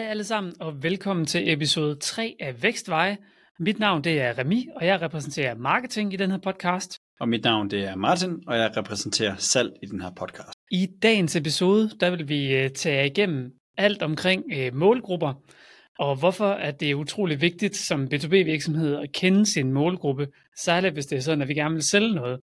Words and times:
Hej 0.00 0.08
alle 0.08 0.24
sammen, 0.24 0.52
og 0.60 0.82
velkommen 0.82 1.26
til 1.26 1.52
episode 1.52 1.94
3 1.94 2.36
af 2.40 2.62
Vækstveje. 2.62 3.18
Mit 3.58 3.78
navn 3.78 4.04
det 4.04 4.20
er 4.20 4.38
Remi, 4.38 4.68
og 4.76 4.86
jeg 4.86 5.02
repræsenterer 5.02 5.54
marketing 5.54 6.12
i 6.12 6.16
den 6.16 6.30
her 6.30 6.38
podcast. 6.38 6.98
Og 7.20 7.28
mit 7.28 7.44
navn 7.44 7.70
det 7.70 7.84
er 7.84 7.96
Martin, 7.96 8.42
og 8.46 8.56
jeg 8.56 8.76
repræsenterer 8.76 9.36
salg 9.36 9.72
i 9.82 9.86
den 9.86 10.00
her 10.00 10.10
podcast. 10.10 10.52
I 10.70 10.88
dagens 11.02 11.36
episode, 11.36 11.90
der 12.00 12.10
vil 12.10 12.28
vi 12.28 12.56
øh, 12.56 12.70
tage 12.70 13.06
igennem 13.06 13.50
alt 13.78 14.02
omkring 14.02 14.44
øh, 14.52 14.74
målgrupper, 14.74 15.34
og 15.98 16.16
hvorfor 16.16 16.50
at 16.50 16.80
det 16.80 16.90
er 16.90 16.94
utrolig 16.94 17.40
vigtigt 17.40 17.76
som 17.76 18.08
B2B-virksomhed 18.14 18.96
at 18.96 19.12
kende 19.12 19.46
sin 19.46 19.72
målgruppe, 19.72 20.28
særligt 20.58 20.94
hvis 20.94 21.06
det 21.06 21.16
er 21.16 21.22
sådan, 21.22 21.42
at 21.42 21.48
vi 21.48 21.54
gerne 21.54 21.74
vil 21.74 21.84
sælge 21.84 22.14
noget. 22.14 22.40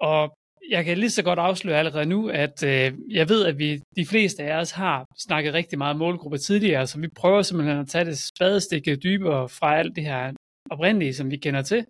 Og 0.00 0.36
jeg 0.70 0.84
kan 0.84 0.98
lige 0.98 1.10
så 1.10 1.22
godt 1.22 1.38
afsløre 1.38 1.78
allerede 1.78 2.06
nu, 2.06 2.28
at 2.28 2.62
øh, 2.62 2.92
jeg 3.10 3.28
ved, 3.28 3.46
at 3.46 3.58
vi 3.58 3.82
de 3.96 4.06
fleste 4.06 4.42
af 4.42 4.60
os 4.60 4.70
har 4.70 5.06
snakket 5.18 5.54
rigtig 5.54 5.78
meget 5.78 5.96
målgrupper 5.96 6.38
tidligere, 6.38 6.86
så 6.86 7.00
vi 7.00 7.08
prøver 7.08 7.42
simpelthen 7.42 7.78
at 7.78 7.88
tage 7.88 8.04
det 8.04 8.18
spadestikket 8.18 9.02
dybere 9.02 9.48
fra 9.48 9.78
alt 9.78 9.96
det 9.96 10.04
her 10.04 10.32
oprindelige, 10.70 11.14
som 11.14 11.30
vi 11.30 11.36
kender 11.36 11.62
til, 11.62 11.86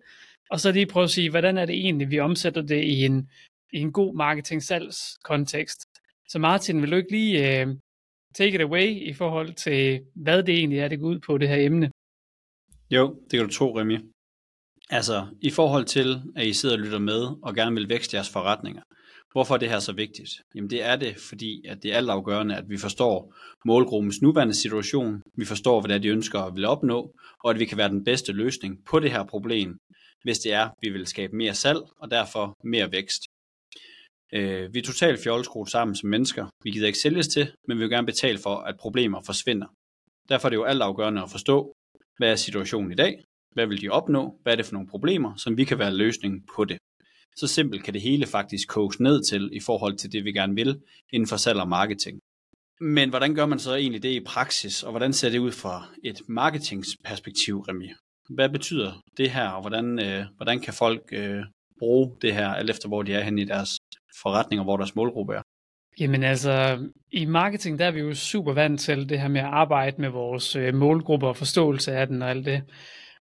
og 0.51 0.59
så 0.59 0.71
lige 0.71 0.85
prøve 0.85 1.03
at 1.03 1.09
sige, 1.09 1.29
hvordan 1.29 1.57
er 1.57 1.65
det 1.65 1.75
egentlig, 1.75 2.11
vi 2.11 2.19
omsætter 2.19 2.61
det 2.61 2.83
i 2.83 3.05
en, 3.05 3.29
i 3.73 3.79
en 3.79 3.91
god 3.91 4.15
marketing-salgs-kontekst. 4.15 5.85
Så 6.29 6.39
Martin, 6.39 6.81
vil 6.81 6.91
du 6.91 6.95
ikke 6.95 7.11
lige 7.11 7.61
øh, 7.61 7.67
take 8.35 8.55
it 8.55 8.61
away 8.61 8.87
i 8.87 9.13
forhold 9.13 9.53
til, 9.53 10.01
hvad 10.15 10.43
det 10.43 10.55
egentlig 10.55 10.79
er, 10.79 10.87
det 10.87 10.99
går 10.99 11.07
ud 11.07 11.19
på, 11.19 11.37
det 11.37 11.49
her 11.49 11.65
emne? 11.65 11.91
Jo, 12.91 13.15
det 13.31 13.39
kan 13.39 13.47
du 13.47 13.53
tro, 13.53 13.79
Remi. 13.79 13.97
Altså, 14.89 15.27
i 15.41 15.49
forhold 15.49 15.85
til, 15.85 16.21
at 16.35 16.47
I 16.47 16.53
sidder 16.53 16.75
og 16.75 16.81
lytter 16.81 16.99
med 16.99 17.27
og 17.43 17.55
gerne 17.55 17.75
vil 17.75 17.89
vækste 17.89 18.15
jeres 18.15 18.29
forretninger, 18.29 18.81
hvorfor 19.31 19.53
er 19.53 19.57
det 19.57 19.69
her 19.69 19.79
så 19.79 19.93
vigtigt? 19.93 20.29
Jamen 20.55 20.69
det 20.69 20.83
er 20.83 20.95
det, 20.95 21.17
fordi 21.19 21.65
at 21.67 21.83
det 21.83 21.93
er 21.93 21.97
altafgørende, 21.97 22.55
at 22.55 22.69
vi 22.69 22.77
forstår 22.77 23.35
målgruppens 23.65 24.21
nuværende 24.21 24.53
situation, 24.53 25.21
vi 25.37 25.45
forstår, 25.45 25.81
hvad 25.81 25.89
det 25.89 25.95
er, 25.95 25.99
de 25.99 26.07
ønsker 26.07 26.39
at 26.39 26.55
vil 26.55 26.65
opnå, 26.65 27.11
og 27.43 27.51
at 27.51 27.59
vi 27.59 27.65
kan 27.65 27.77
være 27.77 27.89
den 27.89 28.03
bedste 28.03 28.31
løsning 28.31 28.85
på 28.85 28.99
det 28.99 29.11
her 29.11 29.23
problem, 29.23 29.77
hvis 30.23 30.39
det 30.39 30.53
er, 30.53 30.65
at 30.65 30.71
vi 30.81 30.89
vil 30.89 31.07
skabe 31.07 31.35
mere 31.35 31.53
salg 31.53 31.79
og 31.99 32.11
derfor 32.11 32.57
mere 32.63 32.91
vækst. 32.91 33.21
Øh, 34.33 34.73
vi 34.73 34.79
er 34.79 34.83
totalt 34.83 35.23
fjolleskruet 35.23 35.69
sammen 35.69 35.95
som 35.95 36.09
mennesker. 36.09 36.47
Vi 36.63 36.71
gider 36.71 36.87
ikke 36.87 36.99
sælges 36.99 37.27
til, 37.27 37.51
men 37.67 37.77
vi 37.77 37.83
vil 37.83 37.89
gerne 37.89 38.05
betale 38.05 38.37
for, 38.37 38.55
at 38.55 38.77
problemer 38.77 39.21
forsvinder. 39.25 39.67
Derfor 40.29 40.47
er 40.47 40.49
det 40.49 40.57
jo 40.57 40.63
altafgørende 40.63 41.21
at 41.21 41.31
forstå, 41.31 41.73
hvad 42.17 42.31
er 42.31 42.35
situationen 42.35 42.91
i 42.91 42.95
dag, 42.95 43.23
hvad 43.55 43.67
vil 43.67 43.81
de 43.81 43.89
opnå? 43.89 44.39
Hvad 44.43 44.53
er 44.53 44.57
det 44.57 44.65
for 44.65 44.73
nogle 44.73 44.87
problemer, 44.87 45.35
som 45.35 45.57
vi 45.57 45.63
kan 45.63 45.79
være 45.79 45.93
løsningen 45.93 46.43
på 46.55 46.65
det? 46.65 46.77
Så 47.35 47.47
simpelt 47.47 47.83
kan 47.83 47.93
det 47.93 48.01
hele 48.01 48.25
faktisk 48.25 48.67
koges 48.67 48.99
ned 48.99 49.23
til 49.23 49.49
i 49.53 49.59
forhold 49.59 49.95
til 49.97 50.11
det, 50.11 50.25
vi 50.25 50.31
gerne 50.31 50.55
vil 50.55 50.81
inden 51.13 51.27
for 51.27 51.37
salg 51.37 51.59
og 51.59 51.67
marketing. 51.67 52.19
Men 52.79 53.09
hvordan 53.09 53.35
gør 53.35 53.45
man 53.45 53.59
så 53.59 53.75
egentlig 53.75 54.03
det 54.03 54.09
i 54.09 54.23
praksis, 54.25 54.83
og 54.83 54.91
hvordan 54.91 55.13
ser 55.13 55.29
det 55.29 55.39
ud 55.39 55.51
fra 55.51 55.87
et 56.03 56.21
marketingsperspektiv, 56.27 57.59
Remi? 57.59 57.91
Hvad 58.29 58.49
betyder 58.49 59.01
det 59.17 59.31
her, 59.31 59.49
og 59.49 59.61
hvordan, 59.61 59.99
øh, 59.99 60.25
hvordan 60.37 60.59
kan 60.59 60.73
folk 60.73 61.01
øh, 61.11 61.43
bruge 61.79 62.15
det 62.21 62.33
her, 62.33 62.47
alt 62.47 62.69
efter 62.69 62.87
hvor 62.87 63.03
de 63.03 63.13
er 63.13 63.23
henne 63.23 63.41
i 63.41 63.45
deres 63.45 63.69
forretning, 64.21 64.59
og 64.59 64.63
hvor 64.63 64.77
deres 64.77 64.95
målgruppe 64.95 65.33
er? 65.33 65.41
Jamen 65.99 66.23
altså, 66.23 66.79
i 67.11 67.25
marketing, 67.25 67.79
der 67.79 67.85
er 67.85 67.91
vi 67.91 67.99
jo 67.99 68.13
super 68.13 68.53
vant 68.53 68.79
til 68.79 69.09
det 69.09 69.19
her 69.19 69.27
med 69.27 69.41
at 69.41 69.47
arbejde 69.47 70.01
med 70.01 70.09
vores 70.09 70.55
øh, 70.55 70.73
målgrupper 70.73 71.27
og 71.27 71.37
forståelse 71.37 71.91
af 71.91 72.07
den 72.07 72.21
og 72.21 72.29
alt 72.29 72.45
det. 72.45 72.63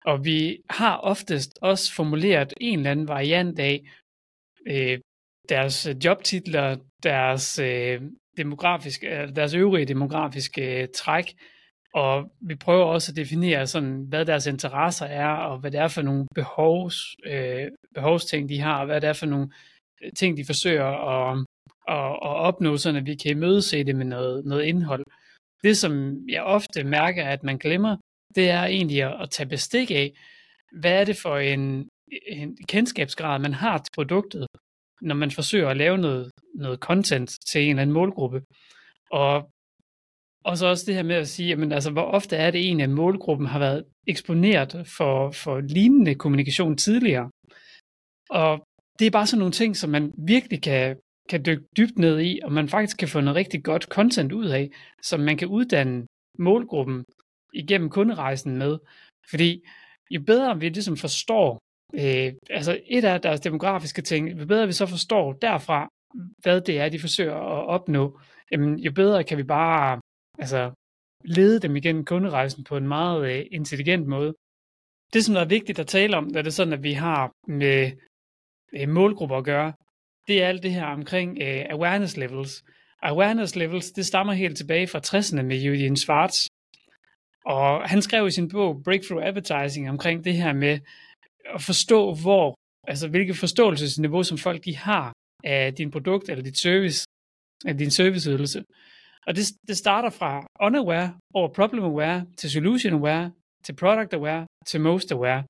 Og 0.04 0.24
vi 0.24 0.58
har 0.70 0.96
oftest 0.96 1.58
også 1.62 1.94
formuleret 1.94 2.54
en 2.60 2.78
eller 2.78 2.90
anden 2.90 3.08
variant 3.08 3.58
af 3.58 3.82
øh, 4.66 4.98
deres 5.48 5.86
øh, 5.86 5.96
jobtitler, 6.04 6.76
deres, 7.02 7.58
øh, 7.58 8.02
demografiske, 8.36 9.06
øh, 9.06 9.36
deres 9.36 9.54
øvrige 9.54 9.86
demografiske 9.86 10.82
øh, 10.82 10.88
træk, 10.94 11.34
og 11.94 12.32
vi 12.40 12.54
prøver 12.54 12.84
også 12.84 13.12
at 13.12 13.16
definere, 13.16 13.66
sådan, 13.66 14.04
hvad 14.08 14.24
deres 14.26 14.46
interesser 14.46 15.06
er, 15.06 15.28
og 15.28 15.58
hvad 15.58 15.70
det 15.70 15.80
er 15.80 15.88
for 15.88 16.02
nogle 16.02 16.26
behovs, 16.34 17.16
øh, 17.26 17.68
behovsting, 17.94 18.48
de 18.48 18.60
har, 18.60 18.80
og 18.80 18.86
hvad 18.86 19.00
det 19.00 19.08
er 19.08 19.12
for 19.12 19.26
nogle 19.26 19.48
øh, 20.02 20.12
ting, 20.12 20.36
de 20.36 20.44
forsøger 20.44 20.84
at, 20.84 21.38
at, 21.88 22.10
at 22.28 22.36
opnå, 22.48 22.76
sådan 22.76 23.00
at 23.00 23.06
vi 23.06 23.14
kan 23.14 23.30
imødese 23.30 23.84
det 23.84 23.96
med 23.96 24.04
noget, 24.04 24.44
noget 24.44 24.64
indhold. 24.64 25.04
Det, 25.64 25.76
som 25.76 26.16
jeg 26.28 26.42
ofte 26.42 26.84
mærker, 26.84 27.24
at 27.24 27.42
man 27.42 27.58
glemmer, 27.58 27.96
det 28.34 28.50
er 28.50 28.64
egentlig 28.64 29.02
at, 29.02 29.22
at 29.22 29.30
tage 29.30 29.48
bestik 29.48 29.90
af, 29.90 30.12
hvad 30.80 31.00
er 31.00 31.04
det 31.04 31.16
for 31.16 31.36
en, 31.36 31.88
en 32.26 32.56
kendskabsgrad, 32.68 33.38
man 33.38 33.54
har 33.54 33.78
til 33.78 33.92
produktet, 33.94 34.46
når 35.02 35.14
man 35.14 35.30
forsøger 35.30 35.68
at 35.68 35.76
lave 35.76 35.98
noget, 35.98 36.30
noget 36.54 36.78
content 36.78 37.30
til 37.46 37.62
en 37.62 37.70
eller 37.70 37.82
anden 37.82 37.94
målgruppe. 37.94 38.42
Og, 39.10 39.50
og 40.44 40.58
så 40.58 40.66
også 40.66 40.84
det 40.86 40.94
her 40.94 41.02
med 41.02 41.16
at 41.16 41.28
sige, 41.28 41.48
jamen, 41.48 41.72
altså, 41.72 41.90
hvor 41.90 42.02
ofte 42.02 42.36
er 42.36 42.50
det 42.50 42.60
egentlig, 42.60 42.84
at 42.84 42.90
målgruppen 42.90 43.46
har 43.46 43.58
været 43.58 43.84
eksponeret 44.06 44.86
for, 44.96 45.30
for 45.30 45.60
lignende 45.60 46.14
kommunikation 46.14 46.76
tidligere. 46.76 47.30
Og 48.30 48.66
det 48.98 49.06
er 49.06 49.10
bare 49.10 49.26
sådan 49.26 49.38
nogle 49.38 49.52
ting, 49.52 49.76
som 49.76 49.90
man 49.90 50.12
virkelig 50.18 50.62
kan, 50.62 50.96
kan 51.28 51.44
dykke 51.46 51.64
dybt 51.76 51.98
ned 51.98 52.20
i, 52.20 52.40
og 52.42 52.52
man 52.52 52.68
faktisk 52.68 52.96
kan 52.98 53.08
få 53.08 53.20
noget 53.20 53.36
rigtig 53.36 53.64
godt 53.64 53.84
content 53.84 54.32
ud 54.32 54.46
af, 54.46 54.70
som 55.02 55.20
man 55.20 55.36
kan 55.36 55.48
uddanne 55.48 56.06
målgruppen 56.38 57.04
igennem 57.52 57.90
kunderejsen 57.90 58.58
med. 58.58 58.78
Fordi 59.30 59.64
jo 60.10 60.20
bedre 60.26 60.60
vi 60.60 60.68
ligesom 60.68 60.96
forstår, 60.96 61.58
øh, 61.94 62.32
altså 62.50 62.80
et 62.86 63.04
af 63.04 63.20
deres 63.20 63.40
demografiske 63.40 64.02
ting, 64.02 64.40
jo 64.40 64.46
bedre 64.46 64.66
vi 64.66 64.72
så 64.72 64.86
forstår 64.86 65.32
derfra, 65.32 65.88
hvad 66.38 66.60
det 66.60 66.80
er, 66.80 66.88
de 66.88 67.00
forsøger 67.00 67.34
at 67.34 67.66
opnå, 67.66 68.20
jamen, 68.52 68.78
jo 68.78 68.92
bedre 68.92 69.24
kan 69.24 69.38
vi 69.38 69.42
bare 69.42 70.00
altså, 70.38 70.70
lede 71.24 71.60
dem 71.60 71.76
igennem 71.76 72.04
kunderejsen 72.04 72.64
på 72.64 72.76
en 72.76 72.88
meget 72.88 73.32
øh, 73.32 73.46
intelligent 73.50 74.06
måde. 74.06 74.34
Det, 75.12 75.24
som 75.24 75.36
er 75.36 75.44
vigtigt 75.44 75.78
at 75.78 75.86
tale 75.86 76.16
om, 76.16 76.24
når 76.24 76.42
det 76.42 76.46
er 76.46 76.58
sådan, 76.60 76.72
at 76.72 76.82
vi 76.82 76.92
har 76.92 77.30
med 77.48 77.92
øh, 78.72 78.88
målgrupper 78.88 79.36
at 79.36 79.44
gøre, 79.44 79.72
det 80.28 80.42
er 80.42 80.48
alt 80.48 80.62
det 80.62 80.72
her 80.72 80.86
omkring 80.86 81.38
øh, 81.42 81.64
awareness 81.70 82.16
levels. 82.16 82.64
Awareness 83.02 83.56
levels, 83.56 83.90
det 83.90 84.06
stammer 84.06 84.32
helt 84.32 84.56
tilbage 84.56 84.86
fra 84.86 85.00
60'erne 85.06 85.42
med 85.42 85.62
Eugene 85.64 85.96
Schwartz, 85.96 86.46
og 87.46 87.88
han 87.88 88.02
skrev 88.02 88.26
i 88.26 88.30
sin 88.30 88.48
bog 88.48 88.82
Breakthrough 88.84 89.26
Advertising 89.26 89.90
omkring 89.90 90.24
det 90.24 90.34
her 90.34 90.52
med 90.52 90.78
at 91.54 91.62
forstå, 91.62 92.14
hvor, 92.14 92.54
altså 92.88 93.08
hvilket 93.08 93.36
forståelsesniveau, 93.36 94.22
som 94.22 94.38
folk 94.38 94.64
de 94.64 94.76
har 94.76 95.12
af 95.44 95.74
din 95.74 95.90
produkt 95.90 96.28
eller 96.28 96.44
dit 96.44 96.58
service, 96.58 97.06
af 97.66 97.78
din 97.78 97.90
serviceydelse. 97.90 98.64
Og 99.26 99.36
det, 99.36 99.44
det 99.68 99.76
starter 99.76 100.10
fra 100.10 100.46
unaware 100.60 101.14
over 101.34 101.48
problem 101.48 101.84
aware 101.84 102.26
til 102.36 102.50
solution 102.50 102.92
aware 102.92 103.32
til 103.64 103.76
product 103.76 104.14
aware 104.14 104.46
til 104.66 104.80
most 104.80 105.12
aware. 105.12 105.44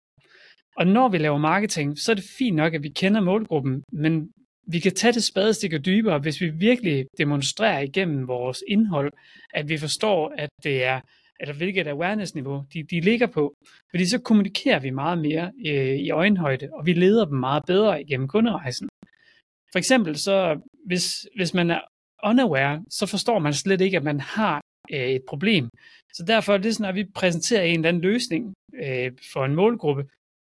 Og 0.76 0.86
når 0.86 1.08
vi 1.08 1.18
laver 1.18 1.38
marketing, 1.38 1.98
så 1.98 2.12
er 2.12 2.14
det 2.14 2.24
fint 2.38 2.56
nok, 2.56 2.74
at 2.74 2.82
vi 2.82 2.88
kender 2.88 3.20
målgruppen, 3.20 3.82
men 3.92 4.30
vi 4.66 4.78
kan 4.78 4.94
tage 4.94 5.12
det 5.12 5.24
spadestik 5.24 5.84
dybere, 5.84 6.18
hvis 6.18 6.40
vi 6.40 6.48
virkelig 6.48 7.06
demonstrerer 7.18 7.80
igennem 7.80 8.28
vores 8.28 8.62
indhold, 8.68 9.12
at 9.54 9.68
vi 9.68 9.78
forstår, 9.78 10.34
at 10.38 10.48
det 10.64 10.84
er 10.84 11.00
eller 11.40 11.54
hvilket 11.54 11.86
awareness-niveau 11.86 12.64
de, 12.72 12.82
de 12.82 13.00
ligger 13.00 13.26
på. 13.26 13.54
Fordi 13.90 14.06
så 14.06 14.18
kommunikerer 14.18 14.78
vi 14.78 14.90
meget 14.90 15.18
mere 15.18 15.52
øh, 15.66 15.96
i 15.96 16.10
øjenhøjde, 16.10 16.68
og 16.72 16.86
vi 16.86 16.92
leder 16.92 17.24
dem 17.24 17.38
meget 17.38 17.62
bedre 17.66 18.02
igennem 18.02 18.28
kunderejsen. 18.28 18.88
For 19.72 19.78
eksempel 19.78 20.16
så, 20.18 20.60
hvis, 20.86 21.26
hvis 21.36 21.54
man 21.54 21.70
er 21.70 21.80
unaware, 22.24 22.84
så 22.90 23.06
forstår 23.06 23.38
man 23.38 23.54
slet 23.54 23.80
ikke, 23.80 23.96
at 23.96 24.04
man 24.04 24.20
har 24.20 24.60
øh, 24.92 25.08
et 25.08 25.22
problem. 25.28 25.68
Så 26.12 26.24
derfor 26.26 26.56
lige 26.56 26.72
det 26.72 26.94
vi 26.94 27.04
præsenterer 27.04 27.62
en 27.62 27.74
eller 27.74 27.88
anden 27.88 28.02
løsning 28.02 28.54
øh, 28.74 29.12
for 29.32 29.44
en 29.44 29.54
målgruppe, 29.54 30.04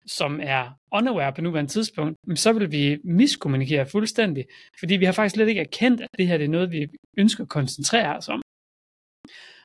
som 0.06 0.40
er 0.42 0.70
unaware 0.92 1.32
på 1.32 1.40
nuværende 1.40 1.70
tidspunkt, 1.70 2.18
så 2.34 2.52
vil 2.52 2.72
vi 2.72 2.98
miskommunikere 3.04 3.86
fuldstændig, 3.86 4.44
fordi 4.78 4.96
vi 4.96 5.04
har 5.04 5.12
faktisk 5.12 5.34
slet 5.34 5.48
ikke 5.48 5.60
erkendt, 5.60 6.00
at 6.00 6.08
det 6.18 6.26
her 6.26 6.36
det 6.36 6.44
er 6.44 6.48
noget, 6.48 6.72
vi 6.72 6.88
ønsker 7.16 7.44
at 7.44 7.48
koncentrere 7.48 8.16
os 8.16 8.28
om. 8.28 8.43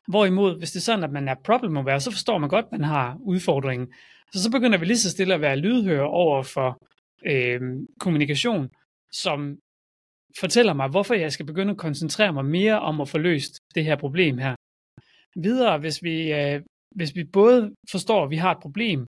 Hvorimod, 0.10 0.58
hvis 0.58 0.72
det 0.72 0.80
er 0.80 0.84
sådan, 0.84 1.04
at 1.04 1.12
man 1.12 1.28
er 1.28 1.36
problem 1.46 1.78
aware, 1.78 2.00
så 2.00 2.12
forstår 2.12 2.38
man 2.38 2.50
godt, 2.50 2.66
at 2.66 2.72
man 2.72 2.84
har 2.84 3.18
udfordringen. 3.22 3.88
Så 4.34 4.44
så 4.44 4.52
begynder 4.52 4.78
vi 4.78 4.86
lige 4.86 4.98
så 4.98 5.10
stille 5.10 5.34
at 5.34 5.42
være 5.42 5.56
lydhøre 5.56 6.08
over 6.08 6.44
for 6.44 6.84
øh, 7.26 7.62
kommunikation, 8.00 8.70
som 9.12 9.58
fortæller 10.40 10.74
mig, 10.74 10.90
hvorfor 10.90 11.14
jeg 11.14 11.32
skal 11.32 11.46
begynde 11.46 11.72
at 11.72 11.78
koncentrere 11.78 12.34
mig 12.34 12.46
mere 12.46 12.80
om 12.80 13.02
at 13.02 13.10
få 13.10 13.18
løst 13.18 13.60
det 13.76 13.86
her 13.86 13.96
problem 13.96 14.38
her. 14.38 14.56
Videre, 15.36 15.78
hvis 15.78 16.04
vi, 16.04 16.34
øh, 16.34 16.62
hvis 16.96 17.16
vi 17.16 17.24
både 17.24 17.72
forstår, 17.92 18.24
at 18.24 18.30
vi 18.30 18.36
har 18.36 18.52
et 18.52 18.62
problem, 18.62 19.06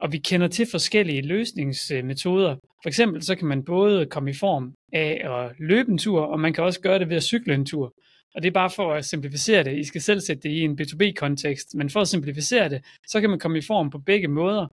og 0.00 0.12
vi 0.12 0.18
kender 0.18 0.48
til 0.48 0.66
forskellige 0.70 1.22
løsningsmetoder. 1.22 2.56
For 2.82 2.88
eksempel 2.88 3.22
så 3.22 3.34
kan 3.34 3.48
man 3.48 3.64
både 3.64 4.06
komme 4.06 4.30
i 4.30 4.34
form 4.34 4.74
af 4.92 5.20
at 5.24 5.52
løbe 5.58 5.92
en 5.92 5.98
tur, 5.98 6.20
og 6.20 6.40
man 6.40 6.52
kan 6.52 6.64
også 6.64 6.80
gøre 6.80 6.98
det 6.98 7.08
ved 7.08 7.16
at 7.16 7.22
cykle 7.22 7.54
en 7.54 7.66
tur. 7.66 7.92
Og 8.34 8.42
det 8.42 8.48
er 8.48 8.52
bare 8.52 8.70
for 8.70 8.94
at 8.94 9.04
simplificere 9.04 9.64
det. 9.64 9.78
I 9.78 9.84
skal 9.84 10.00
selv 10.00 10.20
sætte 10.20 10.42
det 10.42 10.48
i 10.48 10.60
en 10.60 10.80
B2B-kontekst, 10.80 11.74
men 11.74 11.90
for 11.90 12.00
at 12.00 12.08
simplificere 12.08 12.68
det, 12.68 12.84
så 13.06 13.20
kan 13.20 13.30
man 13.30 13.38
komme 13.38 13.58
i 13.58 13.62
form 13.62 13.90
på 13.90 13.98
begge 13.98 14.28
måder. 14.28 14.66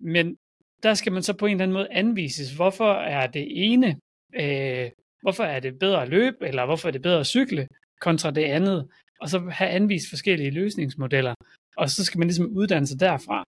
Men 0.00 0.36
der 0.82 0.94
skal 0.94 1.12
man 1.12 1.22
så 1.22 1.32
på 1.32 1.46
en 1.46 1.52
eller 1.52 1.62
anden 1.62 1.74
måde 1.74 1.88
anvises, 1.90 2.52
hvorfor 2.52 2.92
er 2.92 3.26
det 3.26 3.46
ene, 3.50 3.96
øh, 4.34 4.90
hvorfor 5.22 5.44
er 5.44 5.60
det 5.60 5.78
bedre 5.78 6.02
at 6.02 6.08
løbe, 6.08 6.36
eller 6.46 6.66
hvorfor 6.66 6.88
er 6.88 6.92
det 6.92 7.02
bedre 7.02 7.20
at 7.20 7.26
cykle, 7.26 7.68
kontra 8.00 8.30
det 8.30 8.44
andet. 8.44 8.88
og 9.20 9.28
så 9.28 9.38
have 9.38 9.70
anvist 9.70 10.08
forskellige 10.08 10.50
løsningsmodeller, 10.50 11.34
og 11.76 11.90
så 11.90 12.04
skal 12.04 12.18
man 12.18 12.28
ligesom 12.28 12.46
uddanne 12.46 12.86
sig 12.86 13.00
derfra. 13.00 13.44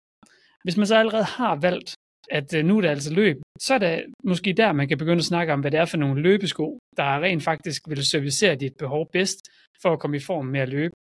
Hvis 0.65 0.77
man 0.77 0.87
så 0.87 0.97
allerede 0.97 1.25
har 1.25 1.57
valgt, 1.57 1.95
at 2.31 2.55
øh, 2.55 2.65
nu 2.65 2.77
er 2.77 2.81
det 2.81 2.89
altså 2.89 3.15
løb, 3.15 3.37
så 3.59 3.75
er 3.75 3.79
det 3.79 4.05
måske 4.25 4.53
der, 4.53 4.73
man 4.73 4.89
kan 4.89 4.99
begynde 4.99 5.19
at 5.19 5.25
snakke 5.25 5.53
om, 5.53 5.61
hvad 5.61 5.71
det 5.71 5.81
er 5.81 5.85
for 5.85 5.97
nogle 5.97 6.23
løbesko, 6.23 6.79
der 6.97 7.23
rent 7.23 7.43
faktisk 7.43 7.83
vil 7.89 8.07
servicere 8.07 8.55
dit 8.55 8.77
behov 8.79 9.11
bedst, 9.13 9.49
for 9.83 9.93
at 9.93 10.01
komme 10.01 10.17
i 10.17 10.21
form 10.21 10.47
med 10.47 10.61
at 10.61 10.69
løbe. 10.69 10.95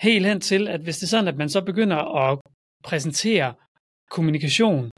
Helt 0.00 0.26
hen 0.26 0.40
til, 0.40 0.68
at 0.68 0.80
hvis 0.80 0.98
det 0.98 1.06
er 1.06 1.08
sådan, 1.08 1.28
at 1.28 1.36
man 1.36 1.48
så 1.48 1.64
begynder 1.64 1.96
at 1.96 2.38
præsentere 2.84 3.54
kommunikation 4.10 4.90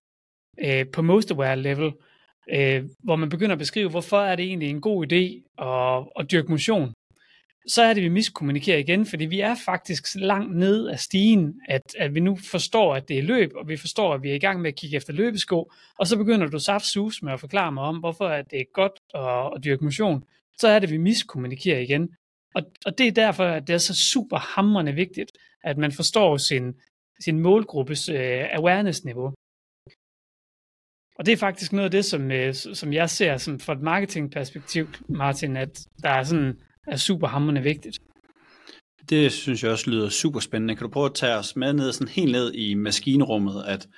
øh, 0.61 0.87
på 0.93 1.03
most 1.03 1.31
aware 1.31 1.57
level, 1.57 1.93
øh, 2.51 2.85
hvor 3.05 3.17
man 3.17 3.29
begynder 3.29 3.53
at 3.53 3.59
beskrive, 3.59 3.91
hvorfor 3.91 4.21
er 4.21 4.37
det 4.37 4.45
egentlig 4.45 4.71
en 4.71 4.81
god 4.81 5.07
idé 5.07 5.23
at, 5.69 6.09
at 6.19 6.31
dyrke 6.31 6.51
motion, 6.51 6.93
så 7.69 7.83
er 7.83 7.95
det, 7.95 8.03
vi 8.03 8.09
miskommunikerer 8.09 8.79
igen, 8.79 9.07
fordi 9.07 9.25
vi 9.25 9.41
er 9.41 9.55
faktisk 9.65 10.07
langt 10.15 10.57
ned 10.57 10.89
af 10.89 10.99
stigen, 10.99 11.61
at, 11.69 11.95
at 11.99 12.15
vi 12.15 12.21
nu 12.21 12.37
forstår, 12.37 12.95
at 12.95 13.09
det 13.09 13.19
er 13.19 13.23
løb, 13.23 13.51
og 13.55 13.69
vi 13.69 13.77
forstår, 13.77 14.15
at 14.15 14.23
vi 14.23 14.31
er 14.31 14.35
i 14.35 14.39
gang 14.39 14.61
med 14.61 14.69
at 14.69 14.77
kigge 14.77 14.97
efter 14.97 15.13
løbesko, 15.13 15.73
og 15.99 16.07
så 16.07 16.17
begynder 16.17 16.47
du 16.47 16.59
saft 16.59 16.85
sus 16.85 17.23
med 17.23 17.33
at 17.33 17.41
forklare 17.41 17.73
mig 17.73 17.83
om, 17.83 17.99
hvorfor 17.99 18.29
at 18.29 18.51
det 18.51 18.61
er 18.61 18.65
godt 18.75 18.93
at, 19.15 19.57
at 19.57 19.65
dyrke 19.65 19.85
motion. 19.85 20.25
Så 20.59 20.69
er 20.69 20.79
det, 20.79 20.91
vi 20.91 20.97
miskommunikerer 20.97 21.81
igen. 21.81 22.15
Og, 22.55 22.63
og 22.87 22.99
det 22.99 23.07
er 23.07 23.13
derfor, 23.13 23.45
at 23.45 23.67
det 23.67 23.75
er 23.75 23.79
så 23.79 23.95
super 23.95 24.39
hammerne 24.39 24.93
vigtigt, 24.93 25.33
at 25.65 25.79
man 25.79 25.93
forstår 25.93 26.37
sin, 26.37 26.75
sin 27.21 27.41
målgruppes 27.41 28.09
øh, 28.09 28.45
awareness-niveau. 28.53 29.35
Og 31.19 31.27
det 31.27 31.33
er 31.33 31.37
faktisk 31.37 31.73
noget 31.73 31.85
af 31.85 31.91
det, 31.91 32.05
som, 32.05 32.31
øh, 32.31 32.55
som 32.55 32.93
jeg 32.93 33.11
ser 33.11 33.37
som 33.37 33.61
fra 33.61 33.73
et 33.73 33.81
marketingperspektiv, 33.83 34.89
Martin, 35.09 35.57
at 35.57 35.81
der 36.03 36.11
er 36.11 36.23
sådan 36.23 36.61
er 36.89 36.97
super 36.97 37.27
hammerende 37.27 37.63
vigtigt. 37.63 37.99
Det 39.11 39.33
synes 39.33 39.63
jeg 39.63 39.71
også 39.71 39.91
lyder 39.91 40.09
super 40.09 40.41
spændende. 40.41 40.77
Kan 40.77 40.83
du 40.83 40.91
prøve 40.93 41.07
at 41.07 41.15
tage 41.15 41.37
os 41.37 41.57
med 41.57 41.73
ned, 41.73 41.93
sådan 41.93 42.09
helt 42.09 42.33
ned 42.33 42.55
i 42.55 42.75
maskinrummet, 42.75 43.65
at 43.67 43.89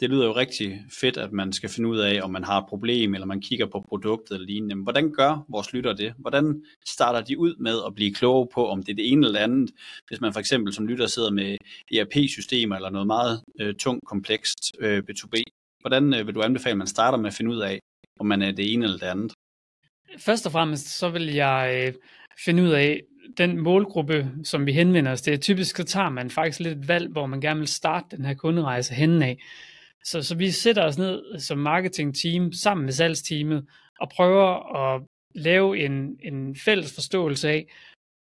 det 0.00 0.10
lyder 0.10 0.26
jo 0.26 0.36
rigtig 0.36 0.84
fedt, 1.00 1.16
at 1.16 1.32
man 1.32 1.52
skal 1.52 1.70
finde 1.70 1.88
ud 1.88 1.98
af, 1.98 2.20
om 2.22 2.30
man 2.30 2.44
har 2.44 2.60
et 2.60 2.66
problem, 2.68 3.14
eller 3.14 3.26
man 3.26 3.40
kigger 3.40 3.66
på 3.66 3.84
produktet 3.88 4.34
eller 4.34 4.46
lignende. 4.46 4.74
Men 4.74 4.82
hvordan 4.82 5.12
gør 5.12 5.44
vores 5.48 5.72
lytter 5.72 5.92
det? 5.92 6.14
Hvordan 6.18 6.62
starter 6.86 7.20
de 7.20 7.38
ud 7.38 7.56
med 7.56 7.80
at 7.86 7.94
blive 7.94 8.14
kloge 8.14 8.48
på, 8.54 8.68
om 8.68 8.82
det 8.82 8.92
er 8.92 8.96
det 8.96 9.12
ene 9.12 9.26
eller 9.26 9.40
andet? 9.40 9.70
Hvis 10.08 10.20
man 10.20 10.32
for 10.32 10.40
eksempel 10.40 10.72
som 10.72 10.86
lytter 10.86 11.06
sidder 11.06 11.30
med 11.30 11.56
ERP-systemer 11.92 12.76
eller 12.76 12.90
noget 12.90 13.06
meget 13.06 13.42
øh, 13.60 13.74
tungt, 13.74 14.04
komplekst 14.06 14.72
øh, 14.80 15.02
B2B. 15.10 15.42
Hvordan 15.80 16.14
øh, 16.14 16.26
vil 16.26 16.34
du 16.34 16.42
anbefale, 16.42 16.72
at 16.72 16.78
man 16.78 16.86
starter 16.86 17.18
med 17.18 17.26
at 17.26 17.34
finde 17.34 17.50
ud 17.50 17.60
af, 17.60 17.78
om 18.20 18.26
man 18.26 18.42
er 18.42 18.52
det 18.52 18.72
ene 18.72 18.84
eller 18.84 18.98
det 18.98 19.06
andet? 19.06 19.32
Først 20.18 20.46
og 20.46 20.52
fremmest 20.52 20.98
så 20.98 21.08
vil 21.08 21.26
jeg 21.26 21.86
øh, 21.86 21.94
finde 22.44 22.62
ud 22.62 22.70
af, 22.70 23.00
den 23.38 23.58
målgruppe, 23.58 24.30
som 24.44 24.66
vi 24.66 24.72
henvender 24.72 25.12
os 25.12 25.22
til, 25.22 25.40
typisk 25.40 25.76
så 25.76 25.84
tager 25.84 26.08
man 26.08 26.30
faktisk 26.30 26.60
lidt 26.60 26.78
et 26.78 26.88
valg, 26.88 27.08
hvor 27.12 27.26
man 27.26 27.40
gerne 27.40 27.58
vil 27.58 27.68
starte 27.68 28.16
den 28.16 28.24
her 28.24 28.34
kunderejse 28.34 28.94
henne 28.94 29.26
af. 29.26 29.38
Så, 30.04 30.22
så 30.22 30.34
vi 30.34 30.50
sætter 30.50 30.84
os 30.84 30.98
ned 30.98 31.38
som 31.38 31.58
marketingteam 31.58 32.52
sammen 32.52 32.84
med 32.84 32.92
salgsteamet 32.92 33.64
og 34.00 34.08
prøver 34.08 34.76
at 34.76 35.02
lave 35.34 35.78
en, 35.78 36.18
en 36.22 36.56
fælles 36.56 36.94
forståelse 36.94 37.48
af, 37.48 37.66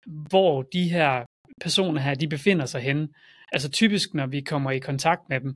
hvor 0.05 0.61
de 0.61 0.83
her 0.83 1.23
personer 1.61 2.01
her, 2.01 2.13
de 2.13 2.27
befinder 2.27 2.65
sig 2.65 2.81
henne. 2.81 3.07
Altså 3.51 3.69
typisk, 3.69 4.13
når 4.13 4.27
vi 4.27 4.41
kommer 4.41 4.71
i 4.71 4.79
kontakt 4.79 5.21
med 5.29 5.39
dem. 5.39 5.53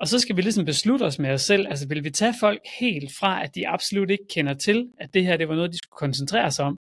Og 0.00 0.08
så 0.08 0.18
skal 0.18 0.36
vi 0.36 0.42
ligesom 0.42 0.64
beslutte 0.64 1.02
os 1.02 1.18
med 1.18 1.30
os 1.30 1.42
selv, 1.42 1.66
altså 1.68 1.88
vil 1.88 2.04
vi 2.04 2.10
tage 2.10 2.34
folk 2.40 2.60
helt 2.80 3.12
fra, 3.18 3.44
at 3.44 3.54
de 3.54 3.68
absolut 3.68 4.10
ikke 4.10 4.24
kender 4.30 4.54
til, 4.54 4.88
at 5.00 5.14
det 5.14 5.24
her 5.24 5.36
det 5.36 5.48
var 5.48 5.54
noget, 5.54 5.72
de 5.72 5.78
skulle 5.78 5.98
koncentrere 5.98 6.50
sig 6.50 6.64
om, 6.64 6.76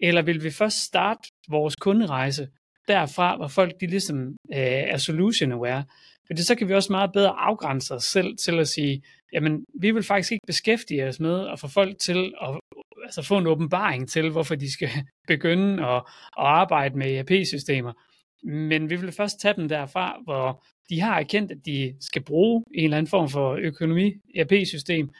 eller 0.00 0.22
vil 0.22 0.44
vi 0.44 0.50
først 0.50 0.78
starte 0.78 1.28
vores 1.48 1.76
kunderejse 1.76 2.48
derfra, 2.88 3.36
hvor 3.36 3.48
folk 3.48 3.80
de 3.80 3.86
ligesom 3.86 4.28
øh, 4.28 4.58
er 4.92 4.96
solution 4.96 5.52
aware? 5.52 5.84
Fordi 6.26 6.42
så 6.42 6.54
kan 6.54 6.68
vi 6.68 6.74
også 6.74 6.92
meget 6.92 7.12
bedre 7.12 7.30
afgrænse 7.30 7.94
os 7.94 8.04
selv 8.04 8.36
til 8.36 8.58
at 8.58 8.68
sige, 8.68 9.02
jamen 9.32 9.64
vi 9.80 9.90
vil 9.90 10.02
faktisk 10.02 10.32
ikke 10.32 10.46
beskæftige 10.46 11.08
os 11.08 11.20
med 11.20 11.48
at 11.48 11.60
få 11.60 11.68
folk 11.68 11.98
til 11.98 12.32
at 12.42 12.60
altså, 13.04 13.22
få 13.22 13.38
en 13.38 13.46
åbenbaring 13.46 14.08
til, 14.08 14.30
hvorfor 14.30 14.54
de 14.54 14.72
skal 14.72 14.88
begynde 15.28 15.86
at, 15.86 15.96
at 15.96 16.02
arbejde 16.36 16.98
med 16.98 17.16
ERP-systemer. 17.16 17.92
Men 18.46 18.90
vi 18.90 18.96
vil 18.96 19.12
først 19.12 19.40
tage 19.40 19.54
dem 19.54 19.68
derfra, 19.68 20.20
hvor 20.24 20.64
de 20.90 21.00
har 21.00 21.18
erkendt, 21.20 21.52
at 21.52 21.58
de 21.66 21.96
skal 22.00 22.22
bruge 22.22 22.64
en 22.74 22.84
eller 22.84 22.96
anden 22.96 23.10
form 23.10 23.28
for 23.28 23.54
økonomi-ERP-system, 23.54 25.10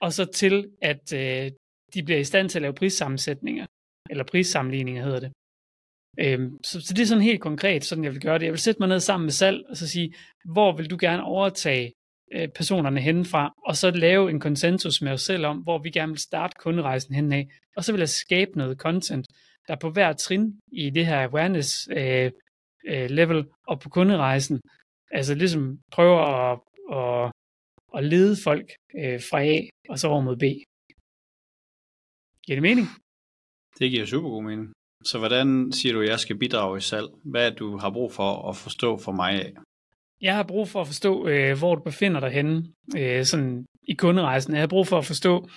og 0.00 0.12
så 0.12 0.24
til, 0.24 0.68
at 0.82 1.12
øh, 1.12 1.50
de 1.94 2.02
bliver 2.02 2.20
i 2.20 2.24
stand 2.24 2.48
til 2.48 2.58
at 2.58 2.62
lave 2.62 2.74
prissammensætninger 2.74 3.66
eller 4.12 4.24
prissammenligninger 4.24 5.04
hedder 5.04 5.20
det. 5.20 5.32
Øhm, 6.18 6.50
så, 6.64 6.80
så 6.80 6.94
det 6.94 7.02
er 7.02 7.06
sådan 7.06 7.30
helt 7.30 7.40
konkret, 7.40 7.84
sådan 7.84 8.04
jeg 8.04 8.12
vil 8.12 8.20
gøre 8.20 8.38
det. 8.38 8.44
Jeg 8.44 8.52
vil 8.52 8.66
sætte 8.66 8.80
mig 8.80 8.88
ned 8.88 9.00
sammen 9.00 9.24
med 9.26 9.32
salg, 9.32 9.58
og 9.70 9.76
så 9.76 9.88
sige, 9.88 10.14
hvor 10.44 10.76
vil 10.76 10.90
du 10.90 10.96
gerne 11.00 11.22
overtage 11.22 11.92
øh, 12.32 12.48
personerne 12.48 13.00
henfra, 13.00 13.52
og 13.66 13.76
så 13.76 13.90
lave 13.90 14.30
en 14.30 14.40
konsensus 14.40 15.02
med 15.02 15.12
os 15.12 15.22
selv 15.22 15.46
om, 15.46 15.58
hvor 15.58 15.78
vi 15.78 15.90
gerne 15.90 16.12
vil 16.12 16.18
starte 16.18 16.54
kunderejsen 16.58 17.14
henad. 17.14 17.44
Og 17.76 17.84
så 17.84 17.92
vil 17.92 17.98
jeg 17.98 18.08
skabe 18.08 18.58
noget 18.58 18.78
content, 18.78 19.26
der 19.68 19.76
på 19.76 19.90
hver 19.90 20.12
trin 20.12 20.60
i 20.72 20.90
det 20.90 21.06
her 21.06 21.28
awareness 21.28 21.88
øh, 21.96 22.30
øh, 22.86 23.10
level 23.10 23.46
og 23.68 23.80
på 23.80 23.88
kunderejsen, 23.88 24.60
altså 25.10 25.34
ligesom 25.34 25.78
prøver 25.92 26.20
at, 26.20 26.58
at, 26.98 27.32
at 27.96 28.04
lede 28.04 28.36
folk 28.44 28.72
øh, 28.98 29.20
fra 29.30 29.44
A 29.44 29.60
og 29.88 29.98
så 29.98 30.08
over 30.08 30.20
mod 30.20 30.36
B. 30.36 30.44
Giver 32.46 32.56
det 32.56 32.62
mening? 32.62 32.86
Det 33.78 33.90
giver 33.90 34.06
super 34.06 34.28
god 34.28 34.42
mening. 34.42 34.72
Så 35.04 35.18
hvordan 35.18 35.72
siger 35.72 35.92
du, 35.92 36.00
at 36.00 36.08
jeg 36.08 36.20
skal 36.20 36.38
bidrage 36.38 36.78
i 36.78 36.80
salg? 36.80 37.08
Hvad 37.24 37.46
er 37.46 37.50
det, 37.50 37.58
du 37.58 37.76
har 37.76 37.90
brug 37.90 38.12
for 38.12 38.48
at 38.48 38.56
forstå 38.56 38.98
for 38.98 39.12
mig 39.12 39.32
af? 39.32 39.52
Jeg 40.20 40.36
har 40.36 40.42
brug 40.42 40.68
for 40.68 40.80
at 40.80 40.86
forstå, 40.86 41.28
øh, 41.28 41.58
hvor 41.58 41.74
du 41.74 41.82
befinder 41.82 42.20
dig 42.20 42.30
henne 42.30 42.64
øh, 42.96 43.24
sådan 43.24 43.64
i 43.88 43.94
kunderejsen. 43.94 44.52
Jeg 44.52 44.62
har 44.62 44.66
brug 44.66 44.86
for 44.86 44.98
at 44.98 45.06
forstå, 45.06 45.48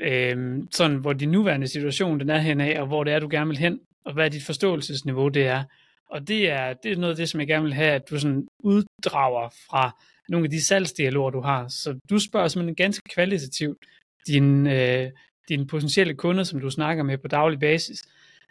øh, 0.00 0.62
sådan, 0.70 0.96
hvor 0.96 1.12
din 1.12 1.30
nuværende 1.30 1.68
situation 1.68 2.20
den 2.20 2.30
er 2.30 2.38
henad, 2.38 2.76
og 2.76 2.86
hvor 2.86 3.04
det 3.04 3.12
er, 3.12 3.18
du 3.18 3.28
gerne 3.30 3.48
vil 3.48 3.58
hen, 3.58 3.80
og 4.04 4.12
hvad 4.12 4.30
dit 4.30 4.42
forståelsesniveau 4.42 5.28
det 5.28 5.46
er. 5.46 5.64
Og 6.10 6.28
det 6.28 6.50
er, 6.50 6.72
det 6.72 6.92
er 6.92 6.96
noget 6.96 7.12
af 7.12 7.16
det, 7.16 7.28
som 7.28 7.40
jeg 7.40 7.48
gerne 7.48 7.64
vil 7.64 7.74
have, 7.74 7.92
at 7.92 8.10
du 8.10 8.18
sådan 8.18 8.46
uddrager 8.58 9.48
fra 9.70 9.96
nogle 10.28 10.46
af 10.46 10.50
de 10.50 10.64
salgsdialoger, 10.64 11.30
du 11.30 11.40
har. 11.40 11.68
Så 11.68 11.98
du 12.10 12.18
spørger 12.18 12.48
simpelthen 12.48 12.74
ganske 12.74 13.02
kvalitativt 13.14 13.78
din, 14.26 14.66
øh, 14.66 15.10
dine 15.48 15.66
potentielle 15.66 16.14
kunder, 16.14 16.44
som 16.44 16.60
du 16.60 16.70
snakker 16.70 17.02
med 17.02 17.18
på 17.18 17.28
daglig 17.28 17.60
basis. 17.60 18.02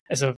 Altså, 0.10 0.34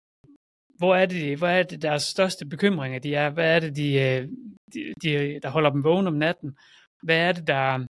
hvor 0.77 0.95
er 0.95 1.05
det, 1.05 1.37
hvor 1.37 1.47
er 1.47 1.63
det 1.63 1.81
deres 1.81 2.03
største 2.03 2.45
bekymringer, 2.45 2.99
de 2.99 3.15
er? 3.15 3.29
Hvad 3.29 3.55
er 3.55 3.59
det, 3.59 3.75
de, 3.75 3.93
øh, 3.93 4.27
de, 4.73 4.93
de, 5.03 5.39
der 5.43 5.49
holder 5.49 5.69
dem 5.69 5.83
vågen 5.83 6.07
om 6.07 6.13
natten? 6.13 6.57
Hvad 7.03 7.17
er 7.17 7.31
det, 7.31 7.47
der, 7.47 7.85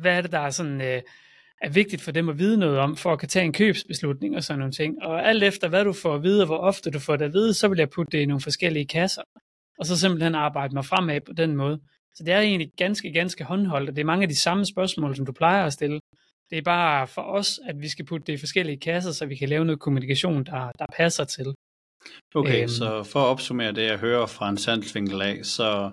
hvad 0.00 0.16
er, 0.16 0.20
det, 0.20 0.32
der 0.32 0.38
er, 0.38 0.50
sådan, 0.50 0.80
øh, 0.80 1.02
er 1.62 1.70
vigtigt 1.70 2.02
for 2.02 2.10
dem 2.10 2.28
at 2.28 2.38
vide 2.38 2.58
noget 2.58 2.78
om, 2.78 2.96
for 2.96 3.12
at 3.12 3.18
kan 3.18 3.28
tage 3.28 3.44
en 3.44 3.52
købsbeslutning 3.52 4.36
og 4.36 4.44
sådan 4.44 4.58
nogle 4.58 4.72
ting? 4.72 5.02
Og 5.02 5.28
alt 5.28 5.42
efter, 5.42 5.68
hvad 5.68 5.84
du 5.84 5.92
får 5.92 6.14
at 6.14 6.22
vide, 6.22 6.42
og 6.42 6.46
hvor 6.46 6.58
ofte 6.58 6.90
du 6.90 6.98
får 6.98 7.16
det 7.16 7.24
at 7.24 7.32
vide, 7.32 7.54
så 7.54 7.68
vil 7.68 7.78
jeg 7.78 7.90
putte 7.90 8.12
det 8.12 8.22
i 8.22 8.26
nogle 8.26 8.40
forskellige 8.40 8.86
kasser. 8.86 9.22
Og 9.78 9.86
så 9.86 9.98
simpelthen 9.98 10.34
arbejde 10.34 10.74
mig 10.74 10.84
fremad 10.84 11.20
på 11.20 11.32
den 11.32 11.56
måde. 11.56 11.80
Så 12.14 12.24
det 12.24 12.32
er 12.32 12.40
egentlig 12.40 12.72
ganske, 12.76 13.12
ganske 13.12 13.44
håndholdt, 13.44 13.88
og 13.90 13.96
det 13.96 14.02
er 14.02 14.06
mange 14.06 14.22
af 14.22 14.28
de 14.28 14.36
samme 14.36 14.66
spørgsmål, 14.66 15.16
som 15.16 15.26
du 15.26 15.32
plejer 15.32 15.64
at 15.64 15.72
stille. 15.72 16.00
Det 16.50 16.58
er 16.58 16.62
bare 16.62 17.06
for 17.06 17.22
os, 17.22 17.60
at 17.64 17.76
vi 17.80 17.88
skal 17.88 18.04
putte 18.06 18.26
det 18.26 18.32
i 18.32 18.36
forskellige 18.44 18.80
kasser, 18.80 19.12
så 19.12 19.26
vi 19.26 19.36
kan 19.36 19.48
lave 19.48 19.64
noget 19.64 19.80
kommunikation, 19.80 20.44
der, 20.44 20.72
der 20.78 20.86
passer 20.96 21.24
til. 21.24 21.54
Okay, 22.34 22.62
øhm, 22.62 22.68
så 22.68 23.02
for 23.02 23.20
at 23.20 23.26
opsummere 23.26 23.72
det, 23.72 23.84
jeg 23.84 23.98
hører 23.98 24.26
fra 24.26 24.48
en 24.48 24.58
salgsvinkel 24.58 25.22
af, 25.22 25.44
så, 25.44 25.90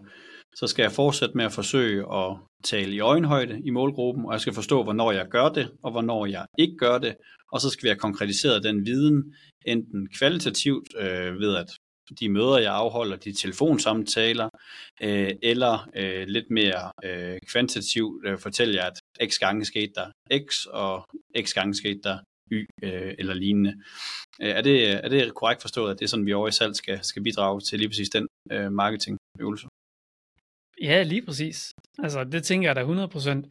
så 0.56 0.68
skal 0.68 0.84
jeg 0.84 0.92
fortsætte 0.92 1.38
med 1.38 1.46
at 1.46 1.52
forsøge 1.52 2.16
at 2.16 2.38
tale 2.64 2.96
i 2.96 3.00
øjenhøjde 3.00 3.62
i 3.66 3.70
målgruppen, 3.70 4.26
og 4.26 4.32
jeg 4.32 4.42
skal 4.42 4.54
forstå, 4.54 4.84
hvornår 4.84 5.12
jeg 5.12 5.28
gør 5.28 5.50
det, 5.50 5.72
og 5.84 5.92
hvornår 5.92 6.26
jeg 6.26 6.46
ikke 6.58 6.78
gør 6.78 6.98
det, 6.98 7.16
og 7.52 7.62
så 7.62 7.70
skal 7.70 7.84
vi 7.84 7.90
have 7.90 8.00
konkretiseret 8.00 8.64
den 8.64 8.86
viden, 8.86 9.36
enten 9.66 10.10
kvalitativt 10.18 10.88
øh, 11.00 11.40
ved 11.40 11.56
at 11.56 11.70
de 12.20 12.30
møder, 12.30 12.58
jeg 12.58 12.74
afholder, 12.74 13.18
de 13.18 13.34
telefonsamtaler, 13.34 14.50
øh, 15.02 15.32
eller 15.42 15.90
øh, 15.96 16.28
lidt 16.28 16.50
mere 16.50 16.92
øh, 17.04 17.40
kvantitativt 17.52 18.26
øh, 18.26 18.40
fortæller 18.40 18.76
jeg, 18.82 18.88
at 18.88 19.30
x 19.32 19.40
gange 19.40 19.66
skete 19.66 19.92
der 19.96 20.12
x, 20.50 20.66
og 20.66 21.06
x 21.42 21.54
gange 21.54 21.74
skete 21.76 22.00
der 22.04 22.18
y, 22.52 22.66
øh, 22.84 23.14
eller 23.20 23.34
lignende. 23.34 23.74
Øh, 24.42 24.50
er, 24.50 24.62
det, 24.62 24.90
er 24.92 25.10
det 25.10 25.34
korrekt 25.34 25.62
forstået, 25.62 25.92
at 25.92 26.00
det 26.00 26.06
er 26.06 26.10
sådan, 26.10 26.26
vi 26.26 26.34
over 26.34 26.48
i 26.48 26.52
salg 26.52 26.76
skal, 26.76 27.04
skal 27.04 27.24
bidrage 27.24 27.62
til 27.62 27.80
lige 27.80 27.90
præcis 27.90 28.10
den 28.10 28.28
øh, 28.52 28.72
marketingøvelse? 28.72 29.68
Ja, 30.82 31.04
lige 31.04 31.26
præcis. 31.26 31.72
Altså, 32.04 32.24
det 32.24 32.44
tænker 32.44 32.70
jeg 32.70 32.76
da 32.76 32.84
100%. 32.84 33.50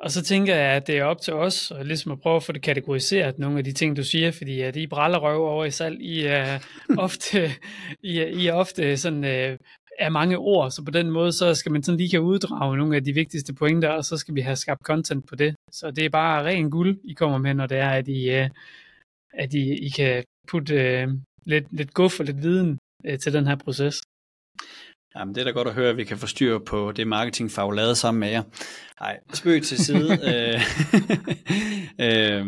Og 0.00 0.10
så 0.10 0.22
tænker 0.22 0.54
jeg, 0.54 0.76
at 0.76 0.86
det 0.86 0.98
er 0.98 1.04
op 1.04 1.20
til 1.20 1.34
os 1.34 1.70
at, 1.70 1.86
ligesom 1.86 2.12
at 2.12 2.20
prøve 2.20 2.36
at 2.36 2.42
få 2.42 2.52
det 2.52 2.62
kategoriseret, 2.62 3.38
nogle 3.38 3.58
af 3.58 3.64
de 3.64 3.72
ting, 3.72 3.96
du 3.96 4.04
siger, 4.04 4.30
fordi 4.30 4.60
at 4.60 4.76
I 4.76 4.86
brallerøv 4.86 5.46
over 5.46 5.64
i 5.64 5.70
salg, 5.70 6.00
I 6.00 6.20
er 6.20 6.58
ofte, 7.06 7.50
I 8.02 8.18
er, 8.18 8.26
I 8.26 8.46
er 8.46 8.52
ofte 8.52 8.96
sådan, 8.96 9.24
øh, 9.24 9.58
er 9.98 10.08
mange 10.08 10.38
ord, 10.38 10.70
så 10.70 10.84
på 10.84 10.90
den 10.90 11.10
måde, 11.10 11.32
så 11.32 11.54
skal 11.54 11.72
man 11.72 11.82
sådan 11.82 11.98
lige 11.98 12.10
kan 12.10 12.20
uddrage 12.20 12.76
nogle 12.76 12.96
af 12.96 13.04
de 13.04 13.12
vigtigste 13.12 13.54
pointer, 13.54 13.88
og 13.88 14.04
så 14.04 14.16
skal 14.16 14.34
vi 14.34 14.40
have 14.40 14.56
skabt 14.56 14.82
content 14.82 15.28
på 15.28 15.36
det. 15.36 15.54
Så 15.72 15.90
det 15.90 16.04
er 16.04 16.10
bare 16.10 16.44
ren 16.44 16.70
guld, 16.70 16.98
I 17.04 17.12
kommer 17.12 17.38
med, 17.38 17.54
når 17.54 17.66
det 17.66 17.78
er, 17.78 17.90
at 17.90 18.08
I, 18.08 18.30
øh, 18.30 18.48
at 19.32 19.54
I, 19.54 19.86
I 19.86 19.88
kan 19.88 20.24
putte, 20.48 20.74
øh, 20.74 21.08
lidt, 21.46 21.66
lidt 21.70 21.94
guf 21.94 22.20
og 22.20 22.26
lidt 22.26 22.42
viden 22.42 22.78
øh, 23.04 23.18
til 23.18 23.32
den 23.32 23.46
her 23.46 23.56
proces. 23.56 24.02
Jamen, 25.16 25.34
det 25.34 25.40
er 25.40 25.44
da 25.44 25.50
godt 25.50 25.68
at 25.68 25.74
høre, 25.74 25.90
at 25.90 25.96
vi 25.96 26.04
kan 26.04 26.18
få 26.18 26.26
styr 26.26 26.58
på 26.58 26.92
det 26.92 27.06
marketingfag 27.06 27.72
lavet 27.72 27.96
sammen 27.96 28.20
med 28.20 28.28
jer. 28.28 28.42
Nej, 29.00 29.18
spøg 29.34 29.62
til 29.62 29.84
side. 29.84 30.18
Øh, 30.30 30.60
øh, 32.00 32.46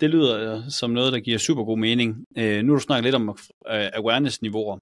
det 0.00 0.10
lyder 0.10 0.68
som 0.68 0.90
noget, 0.90 1.12
der 1.12 1.20
giver 1.20 1.38
super 1.38 1.64
god 1.64 1.78
mening. 1.78 2.24
Øh, 2.38 2.62
nu 2.62 2.72
har 2.72 2.78
du 2.78 2.82
snakket 2.82 3.04
lidt 3.04 3.14
om 3.14 3.38
øh, 3.70 3.88
awareness-niveauer. 3.94 4.78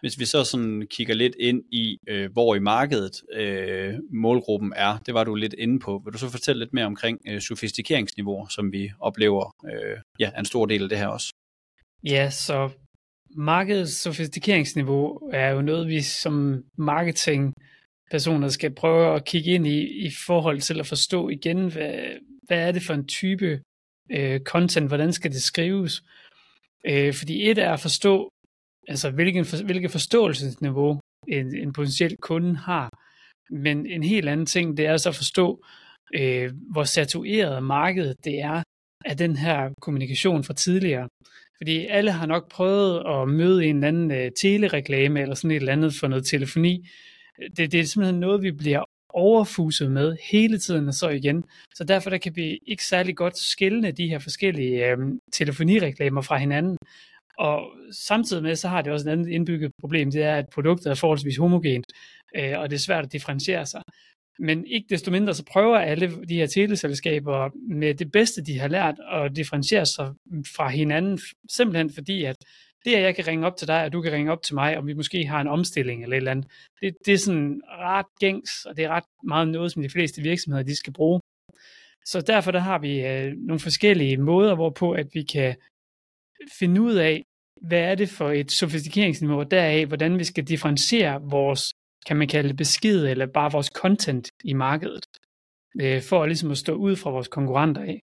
Hvis 0.00 0.18
vi 0.18 0.24
så 0.24 0.44
sådan 0.44 0.86
kigger 0.90 1.14
lidt 1.14 1.34
ind 1.40 1.62
i, 1.72 1.98
øh, 2.08 2.32
hvor 2.32 2.54
i 2.54 2.58
markedet 2.58 3.22
øh, 3.32 3.94
målgruppen 4.12 4.72
er, 4.76 4.98
det 5.06 5.14
var 5.14 5.24
du 5.24 5.34
lidt 5.34 5.54
inde 5.58 5.78
på. 5.78 6.02
Vil 6.04 6.12
du 6.12 6.18
så 6.18 6.28
fortælle 6.28 6.60
lidt 6.60 6.72
mere 6.72 6.86
omkring 6.86 7.18
øh, 7.28 7.40
sofistikeringsniveauer, 7.40 8.46
som 8.48 8.72
vi 8.72 8.90
oplever 9.00 9.54
øh, 9.64 9.98
ja, 10.18 10.30
en 10.38 10.44
stor 10.44 10.66
del 10.66 10.82
af 10.82 10.88
det 10.88 10.98
her 10.98 11.06
også? 11.06 11.32
Ja, 12.04 12.30
så 12.30 12.70
markedets 13.34 13.92
sofistikeringsniveau 13.92 15.30
er 15.32 15.48
jo 15.48 15.62
noget, 15.62 15.88
vi 15.88 16.02
som 16.02 16.64
marketingpersoner 16.78 18.48
skal 18.48 18.74
prøve 18.74 19.16
at 19.16 19.24
kigge 19.24 19.50
ind 19.50 19.66
i, 19.66 20.06
i 20.06 20.10
forhold 20.26 20.60
til 20.60 20.80
at 20.80 20.86
forstå 20.86 21.28
igen, 21.28 21.72
hvad, 21.72 21.94
hvad 22.42 22.68
er 22.68 22.72
det 22.72 22.82
for 22.82 22.94
en 22.94 23.06
type 23.06 23.60
øh, 24.10 24.40
content, 24.40 24.88
hvordan 24.88 25.12
skal 25.12 25.32
det 25.32 25.42
skrives? 25.42 26.02
Øh, 26.86 27.14
fordi 27.14 27.50
et 27.50 27.58
er 27.58 27.72
at 27.72 27.80
forstå, 27.80 28.30
altså 28.88 29.10
hvilken, 29.10 29.44
for, 29.44 29.64
hvilket 29.64 29.90
forståelsesniveau 29.90 31.00
en, 31.28 31.56
en 31.56 31.72
potentiel 31.72 32.16
kunde 32.16 32.56
har, 32.56 32.90
men 33.50 33.86
en 33.86 34.02
helt 34.02 34.28
anden 34.28 34.46
ting, 34.46 34.76
det 34.76 34.86
er 34.86 34.96
så 34.96 35.08
at 35.08 35.14
forstå, 35.14 35.64
øh, 36.14 36.52
hvor 36.72 36.84
satureret 36.84 37.62
markedet 37.62 38.24
det 38.24 38.40
er 38.40 38.62
af 39.04 39.16
den 39.16 39.36
her 39.36 39.70
kommunikation 39.80 40.44
fra 40.44 40.54
tidligere. 40.54 41.08
Fordi 41.64 41.86
alle 41.86 42.12
har 42.12 42.26
nok 42.26 42.50
prøvet 42.50 43.02
at 43.06 43.28
møde 43.28 43.64
en 43.64 43.76
eller 43.76 43.88
anden 43.88 44.10
øh, 44.10 44.30
telereklame 44.32 45.20
eller 45.20 45.34
sådan 45.34 45.50
et 45.50 45.56
eller 45.56 45.72
andet 45.72 45.94
for 45.94 46.08
noget 46.08 46.26
telefoni. 46.26 46.88
Det, 47.56 47.72
det 47.72 47.80
er 47.80 47.84
simpelthen 47.84 48.20
noget, 48.20 48.42
vi 48.42 48.52
bliver 48.52 48.84
overfuset 49.08 49.90
med 49.90 50.16
hele 50.30 50.58
tiden 50.58 50.88
og 50.88 50.94
så 50.94 51.08
igen. 51.08 51.44
Så 51.74 51.84
derfor 51.84 52.10
der 52.10 52.18
kan 52.18 52.36
vi 52.36 52.58
ikke 52.66 52.84
særlig 52.84 53.16
godt 53.16 53.38
skille 53.38 53.90
de 53.90 54.08
her 54.08 54.18
forskellige 54.18 54.86
øh, 54.86 54.98
telefonireklamer 55.32 56.22
fra 56.22 56.38
hinanden. 56.38 56.76
Og 57.38 57.62
samtidig 57.92 58.42
med, 58.42 58.56
så 58.56 58.68
har 58.68 58.82
det 58.82 58.92
også 58.92 59.08
et 59.08 59.12
andet 59.12 59.28
indbygget 59.28 59.72
problem, 59.80 60.10
det 60.10 60.22
er, 60.22 60.36
at 60.36 60.48
produktet 60.54 60.86
er 60.86 60.94
forholdsvis 60.94 61.36
homogent, 61.36 61.86
øh, 62.36 62.58
og 62.58 62.70
det 62.70 62.76
er 62.76 62.80
svært 62.80 63.04
at 63.04 63.12
differentiere 63.12 63.66
sig. 63.66 63.82
Men 64.38 64.66
ikke 64.66 64.86
desto 64.90 65.10
mindre, 65.10 65.34
så 65.34 65.44
prøver 65.44 65.78
alle 65.78 66.24
de 66.28 66.34
her 66.34 66.46
teleselskaber 66.46 67.50
med 67.68 67.94
det 67.94 68.12
bedste, 68.12 68.44
de 68.44 68.58
har 68.58 68.68
lært, 68.68 68.94
at 69.12 69.36
differentiere 69.36 69.86
sig 69.86 70.12
fra 70.56 70.68
hinanden, 70.68 71.18
simpelthen 71.50 71.90
fordi, 71.90 72.24
at 72.24 72.36
det, 72.84 72.94
at 72.94 73.02
jeg 73.02 73.14
kan 73.14 73.26
ringe 73.26 73.46
op 73.46 73.56
til 73.56 73.68
dig, 73.68 73.84
og 73.84 73.92
du 73.92 74.02
kan 74.02 74.12
ringe 74.12 74.32
op 74.32 74.42
til 74.42 74.54
mig, 74.54 74.76
og 74.76 74.86
vi 74.86 74.94
måske 74.94 75.26
har 75.26 75.40
en 75.40 75.48
omstilling 75.48 76.02
eller 76.02 76.16
et 76.16 76.16
eller 76.16 76.30
andet, 76.30 76.50
det, 76.80 76.94
det 77.06 77.14
er 77.14 77.18
sådan 77.18 77.62
ret 77.68 78.06
gængs, 78.20 78.64
og 78.64 78.76
det 78.76 78.84
er 78.84 78.88
ret 78.88 79.04
meget 79.24 79.48
noget, 79.48 79.72
som 79.72 79.82
de 79.82 79.90
fleste 79.90 80.22
virksomheder, 80.22 80.64
de 80.64 80.76
skal 80.76 80.92
bruge. 80.92 81.20
Så 82.04 82.20
derfor 82.20 82.50
der 82.50 82.58
har 82.58 82.78
vi 82.78 83.06
øh, 83.06 83.32
nogle 83.36 83.60
forskellige 83.60 84.16
måder, 84.16 84.54
hvorpå 84.54 84.92
at 84.92 85.06
vi 85.12 85.22
kan 85.22 85.56
finde 86.58 86.80
ud 86.80 86.94
af, 86.94 87.24
hvad 87.60 87.80
er 87.80 87.94
det 87.94 88.08
for 88.08 88.30
et 88.30 88.52
sofistikeringsniveau 88.52 89.42
deraf, 89.42 89.86
hvordan 89.86 90.18
vi 90.18 90.24
skal 90.24 90.44
differentiere 90.44 91.22
vores 91.22 91.73
kan 92.06 92.16
man 92.16 92.28
kalde 92.28 92.48
det 92.48 92.56
besked, 92.56 93.06
eller 93.06 93.26
bare 93.26 93.52
vores 93.52 93.66
content 93.66 94.30
i 94.44 94.52
markedet, 94.52 95.06
øh, 95.80 96.02
for 96.02 96.26
ligesom 96.26 96.50
at 96.50 96.58
stå 96.58 96.74
ud 96.74 96.96
fra 96.96 97.10
vores 97.10 97.28
konkurrenter 97.28 97.82
af. 97.82 98.00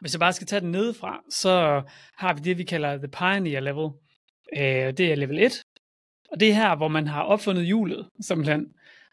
Hvis 0.00 0.14
jeg 0.14 0.20
bare 0.20 0.32
skal 0.32 0.46
tage 0.46 0.60
den 0.60 0.70
nedefra, 0.70 1.20
så 1.30 1.82
har 2.16 2.34
vi 2.34 2.40
det, 2.40 2.58
vi 2.58 2.64
kalder 2.64 2.96
the 2.96 3.08
pioneer 3.08 3.60
level. 3.60 3.90
Øh, 4.56 4.92
det 4.96 5.12
er 5.12 5.14
level 5.14 5.38
1. 5.38 5.62
Og 6.32 6.40
det 6.40 6.48
er 6.48 6.54
her, 6.54 6.76
hvor 6.76 6.88
man 6.88 7.06
har 7.06 7.22
opfundet 7.22 7.66
hjulet, 7.66 8.08
simpelthen. 8.20 8.66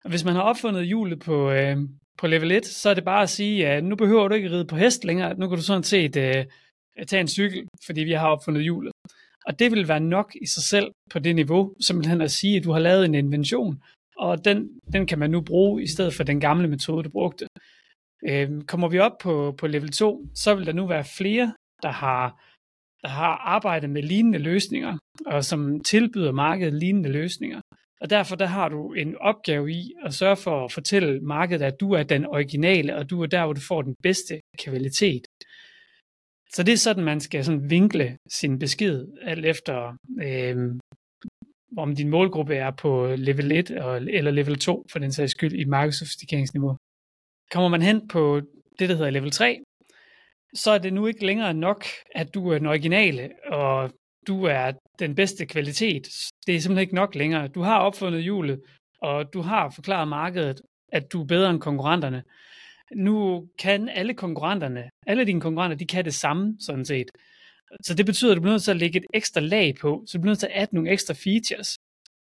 Og 0.04 0.10
hvis 0.10 0.26
man 0.26 0.36
har 0.36 0.42
opfundet 0.42 0.86
hjulet 0.88 1.20
på, 1.20 1.52
øh, 1.52 1.78
på 2.18 2.28
level 2.28 2.52
1, 2.52 2.66
så 2.66 2.90
er 2.90 2.94
det 2.94 3.06
bare 3.06 3.24
at 3.24 3.30
sige, 3.30 3.68
at 3.68 3.84
nu 3.84 3.96
behøver 3.96 4.28
du 4.28 4.36
ikke 4.36 4.50
ride 4.50 4.66
på 4.66 4.76
hest 4.76 5.06
længere. 5.06 5.34
Nu 5.34 5.48
kan 5.48 5.58
du 5.58 5.64
sådan 5.64 5.84
set 5.84 6.16
øh, 6.18 6.46
tage 7.08 7.22
en 7.22 7.28
cykel, 7.28 7.68
fordi 7.86 8.02
vi 8.02 8.12
har 8.12 8.28
opfundet 8.28 8.64
hjulet. 8.64 8.93
Og 9.48 9.60
det 9.60 9.72
vil 9.72 9.88
være 9.88 10.00
nok 10.00 10.36
i 10.42 10.46
sig 10.46 10.64
selv 10.64 10.92
på 11.12 11.20
det 11.20 11.36
niveau, 11.36 11.74
simpelthen 11.80 12.22
at 12.22 12.32
sige, 12.32 12.58
at 12.58 12.64
du 12.64 12.72
har 12.72 12.80
lavet 12.80 13.06
en 13.06 13.16
invention, 13.16 13.84
og 14.18 14.46
den, 14.46 14.70
den 14.94 15.06
kan 15.06 15.20
man 15.20 15.32
nu 15.32 15.42
bruge 15.42 15.84
i 15.84 15.88
stedet 15.88 16.14
for 16.14 16.24
den 16.24 16.40
gamle 16.40 16.68
metode, 16.68 17.04
du 17.04 17.10
brugte. 17.10 17.48
Øh, 18.30 18.62
kommer 18.62 18.88
vi 18.88 19.00
op 19.00 19.18
på, 19.22 19.56
på 19.58 19.68
level 19.68 19.92
2, 19.92 20.26
så 20.36 20.56
vil 20.56 20.66
der 20.66 20.74
nu 20.74 20.88
være 20.88 21.06
flere, 21.18 21.54
der 21.82 21.90
har, 21.92 22.44
der 23.02 23.08
har 23.08 23.36
arbejdet 23.38 23.90
med 23.90 24.04
lignende 24.04 24.40
løsninger, 24.40 24.98
og 25.26 25.46
som 25.46 25.80
tilbyder 25.80 26.32
markedet 26.32 26.74
lignende 26.74 27.10
løsninger. 27.10 27.62
Og 28.02 28.10
derfor 28.10 28.36
der 28.36 28.46
har 28.46 28.70
du 28.70 28.94
en 28.94 29.18
opgave 29.18 29.72
i 29.72 29.94
at 30.06 30.14
sørge 30.14 30.36
for 30.36 30.66
at 30.66 30.72
fortælle 30.72 31.20
markedet, 31.22 31.66
at 31.66 31.80
du 31.80 31.92
er 31.92 32.04
den 32.04 32.26
originale, 32.26 32.96
og 32.96 33.10
du 33.10 33.22
er 33.24 33.28
der, 33.28 33.44
hvor 33.44 33.54
du 33.54 33.62
får 33.62 33.82
den 33.82 33.96
bedste 34.04 34.42
kvalitet. 34.60 35.22
Så 36.54 36.64
det 36.64 36.74
er 36.74 36.78
sådan, 36.78 37.04
man 37.04 37.20
skal 37.20 37.46
sådan 37.46 37.70
vinkle 37.70 38.18
sin 38.30 38.60
besked, 38.60 39.08
alt 39.22 39.46
efter 39.46 39.98
øh, 40.24 40.76
om 41.78 41.96
din 41.96 42.10
målgruppe 42.10 42.56
er 42.56 42.72
på 42.72 43.16
level 43.18 43.52
1 43.52 43.70
eller 43.70 44.32
level 44.32 44.60
2, 44.60 44.86
for 44.92 45.00
den 45.00 45.12
sags 45.12 45.32
skyld, 45.32 45.54
i 45.54 45.66
markedssofistikeringsniveau. 45.66 46.78
Kommer 47.52 47.70
man 47.70 47.82
hen 47.82 48.08
på 48.08 48.42
det, 48.80 48.90
der 48.90 48.96
hedder 48.96 49.10
level 49.10 49.32
3, 49.32 49.60
så 50.54 50.72
er 50.72 50.78
det 50.78 50.94
nu 50.94 51.08
ikke 51.08 51.26
længere 51.26 51.54
nok, 51.54 51.86
at 52.16 52.34
du 52.34 52.50
er 52.50 52.58
den 52.58 52.68
originale, 52.68 53.30
og 53.52 53.92
du 54.28 54.44
er 54.44 54.72
den 55.00 55.16
bedste 55.16 55.46
kvalitet. 55.46 56.08
Det 56.48 56.56
er 56.56 56.60
simpelthen 56.60 56.82
ikke 56.82 56.96
nok 56.96 57.16
længere. 57.16 57.48
Du 57.48 57.62
har 57.62 57.80
opfundet 57.80 58.24
hjulet, 58.24 58.62
og 59.02 59.34
du 59.34 59.42
har 59.42 59.70
forklaret 59.70 60.08
markedet, 60.08 60.62
at 60.92 61.14
du 61.14 61.22
er 61.22 61.26
bedre 61.26 61.50
end 61.50 61.62
konkurrenterne 61.62 62.24
nu 62.96 63.48
kan 63.60 63.90
alle 63.90 64.14
konkurrenterne, 64.14 64.90
alle 65.08 65.26
dine 65.26 65.42
konkurrenter, 65.42 65.78
de 65.78 65.86
kan 65.86 66.06
det 66.06 66.14
samme, 66.14 66.58
sådan 66.60 66.86
set. 66.86 67.12
Så 67.82 67.94
det 67.94 68.06
betyder, 68.06 68.32
at 68.32 68.36
du 68.36 68.42
bliver 68.42 68.54
nødt 68.54 68.64
til 68.64 68.72
at 68.72 68.78
lægge 68.78 69.00
et 69.00 69.06
ekstra 69.14 69.42
lag 69.42 69.76
på, 69.82 70.04
så 70.08 70.18
du 70.18 70.22
bliver 70.22 70.32
nødt 70.32 70.40
til 70.40 70.48
at 70.52 70.62
adde 70.62 70.76
nogle 70.76 70.92
ekstra 70.92 71.14
features. 71.14 71.78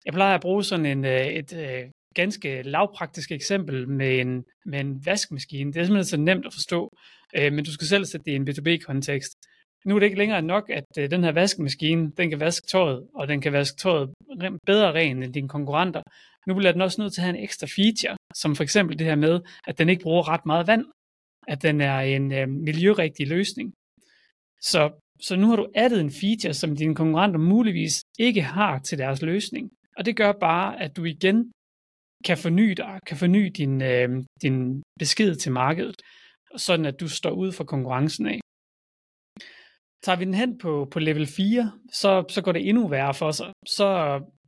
Jeg 0.05 0.13
plejer 0.13 0.36
at 0.36 0.41
bruge 0.41 0.63
sådan 0.63 0.86
en, 0.86 1.05
øh, 1.05 1.25
et, 1.25 1.53
et 1.53 1.91
ganske 2.15 2.62
lavpraktisk 2.62 3.31
eksempel 3.31 3.89
med 3.89 4.19
en, 4.19 4.43
med 4.65 4.79
en 4.79 5.05
vaskemaskine. 5.05 5.74
Det 5.74 5.79
er 5.79 5.84
simpelthen 5.84 6.05
så 6.05 6.17
nemt 6.17 6.45
at 6.45 6.53
forstå, 6.53 6.89
øh, 7.38 7.53
men 7.53 7.65
du 7.65 7.72
skal 7.74 7.88
selv 7.88 8.05
sætte 8.05 8.25
det 8.25 8.31
i 8.31 8.36
en 8.36 8.50
B2B-kontekst. 8.50 9.31
Nu 9.86 9.95
er 9.95 10.00
det 10.00 10.05
ikke 10.05 10.17
længere 10.17 10.41
nok, 10.41 10.69
at 10.69 10.86
øh, 11.00 11.12
den 11.12 11.24
her 11.24 11.31
vaskemaskine, 11.31 12.12
den 12.17 12.29
kan 12.29 12.39
vaske 12.39 12.67
tøjet, 12.67 13.07
og 13.15 13.27
den 13.27 13.41
kan 13.41 13.53
vaske 13.53 13.77
tøjet 13.77 14.10
bedre 14.65 14.93
ren 14.93 15.24
end 15.24 15.34
dine 15.34 15.50
konkurrenter. 15.50 16.01
Nu 16.48 16.53
bliver 16.55 16.72
den 16.72 16.81
også 16.81 17.01
nødt 17.01 17.13
til 17.13 17.22
at 17.22 17.25
have 17.25 17.38
en 17.38 17.43
ekstra 17.43 17.67
feature, 17.67 18.17
som 18.42 18.56
for 18.56 18.63
eksempel 18.63 19.00
det 19.00 19.08
her 19.08 19.15
med, 19.15 19.42
at 19.68 19.77
den 19.77 19.89
ikke 19.89 20.04
bruger 20.04 20.30
ret 20.30 20.46
meget 20.46 20.68
vand, 20.68 20.86
at 21.48 21.62
den 21.62 21.82
er 21.82 22.00
en 22.00 22.34
øh, 22.34 22.50
miljørigtig 22.50 23.27
løsning. 23.27 23.74
Så, 24.62 24.82
så 25.22 25.36
nu 25.36 25.48
har 25.50 25.56
du 25.56 25.68
addet 25.75 26.01
en 26.01 26.12
feature, 26.12 26.54
som 26.54 26.75
dine 26.75 26.96
konkurrenter 26.96 27.39
muligvis 27.39 28.04
ikke 28.20 28.42
har 28.42 28.80
til 28.80 28.98
deres 28.98 29.22
løsning. 29.22 29.72
Og 29.98 30.06
det 30.06 30.15
gør 30.15 30.32
bare, 30.32 30.82
at 30.82 30.98
du 30.98 31.04
igen 31.04 31.51
kan 32.25 32.38
forny 32.38 32.72
dig, 32.72 33.00
kan 33.08 33.18
forny 33.18 33.46
din, 33.58 33.82
øh, 33.82 34.24
din 34.42 34.84
besked 35.00 35.36
til 35.36 35.51
markedet, 35.51 36.01
sådan 36.58 36.86
at 36.86 37.00
du 37.00 37.08
står 37.10 37.32
ud 37.32 37.51
for 37.51 37.63
konkurrencen 37.63 38.25
af. 38.27 38.39
Tager 40.05 40.17
vi 40.17 40.25
den 40.25 40.33
hen 40.33 40.57
på, 40.57 40.88
på 40.91 41.00
level 41.00 41.27
4, 41.27 41.71
så, 41.93 42.24
så 42.29 42.41
går 42.41 42.51
det 42.51 42.69
endnu 42.69 42.88
værre 42.88 43.13
for 43.13 43.31
sig. 43.31 43.51
Så 43.67 43.85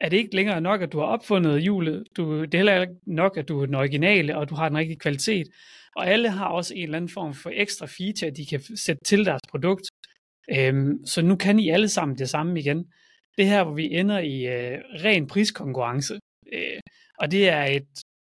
er 0.01 0.09
det 0.09 0.17
ikke 0.17 0.35
længere 0.35 0.61
nok, 0.61 0.81
at 0.81 0.91
du 0.91 0.99
har 0.99 1.05
opfundet 1.05 1.61
hjulet. 1.61 2.03
Du, 2.17 2.41
det 2.41 2.53
er 2.53 2.57
heller 2.57 2.81
ikke 2.81 2.93
nok, 3.05 3.37
at 3.37 3.47
du 3.47 3.61
er 3.61 3.65
den 3.65 3.75
originale, 3.75 4.37
og 4.37 4.49
du 4.49 4.55
har 4.55 4.69
den 4.69 4.77
rigtige 4.77 4.99
kvalitet. 4.99 5.47
Og 5.95 6.07
alle 6.07 6.29
har 6.29 6.47
også 6.47 6.73
en 6.75 6.83
eller 6.83 6.97
anden 6.97 7.09
form 7.09 7.33
for 7.33 7.51
ekstra 7.53 7.85
feature, 7.85 8.31
de 8.31 8.45
kan 8.45 8.61
sætte 8.75 9.03
til 9.03 9.25
deres 9.25 9.41
produkt. 9.49 9.89
Øhm, 10.51 11.05
så 11.05 11.21
nu 11.21 11.35
kan 11.35 11.59
I 11.59 11.69
alle 11.69 11.89
sammen 11.89 12.17
det 12.17 12.29
samme 12.29 12.59
igen. 12.59 12.85
Det 13.37 13.45
her, 13.45 13.63
hvor 13.63 13.73
vi 13.73 13.85
ender 13.85 14.19
i 14.19 14.45
øh, 14.45 14.77
ren 15.03 15.27
priskonkurrence. 15.27 16.19
Øh, 16.53 16.79
og 17.19 17.31
det 17.31 17.49
er 17.49 17.63
et 17.63 17.87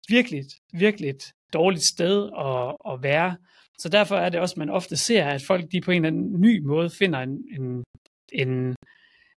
virkelig, 0.09 0.45
virkelig 0.73 1.15
dårligt 1.53 1.85
sted 1.85 2.31
at, 2.39 2.93
at 2.93 3.03
være. 3.03 3.37
Så 3.81 3.89
derfor 3.89 4.17
er 4.17 4.29
det 4.29 4.41
også, 4.41 4.55
man 4.59 4.71
ofte 4.71 4.97
ser, 4.97 5.25
at 5.25 5.43
folk 5.43 5.73
de 5.73 5.81
på 5.81 5.91
en 5.91 6.05
eller 6.05 6.09
anden 6.09 6.41
ny 6.41 6.63
måde 6.63 6.91
finder 6.91 7.19
en, 7.19 7.45
en, 7.59 7.85
en, 8.33 8.75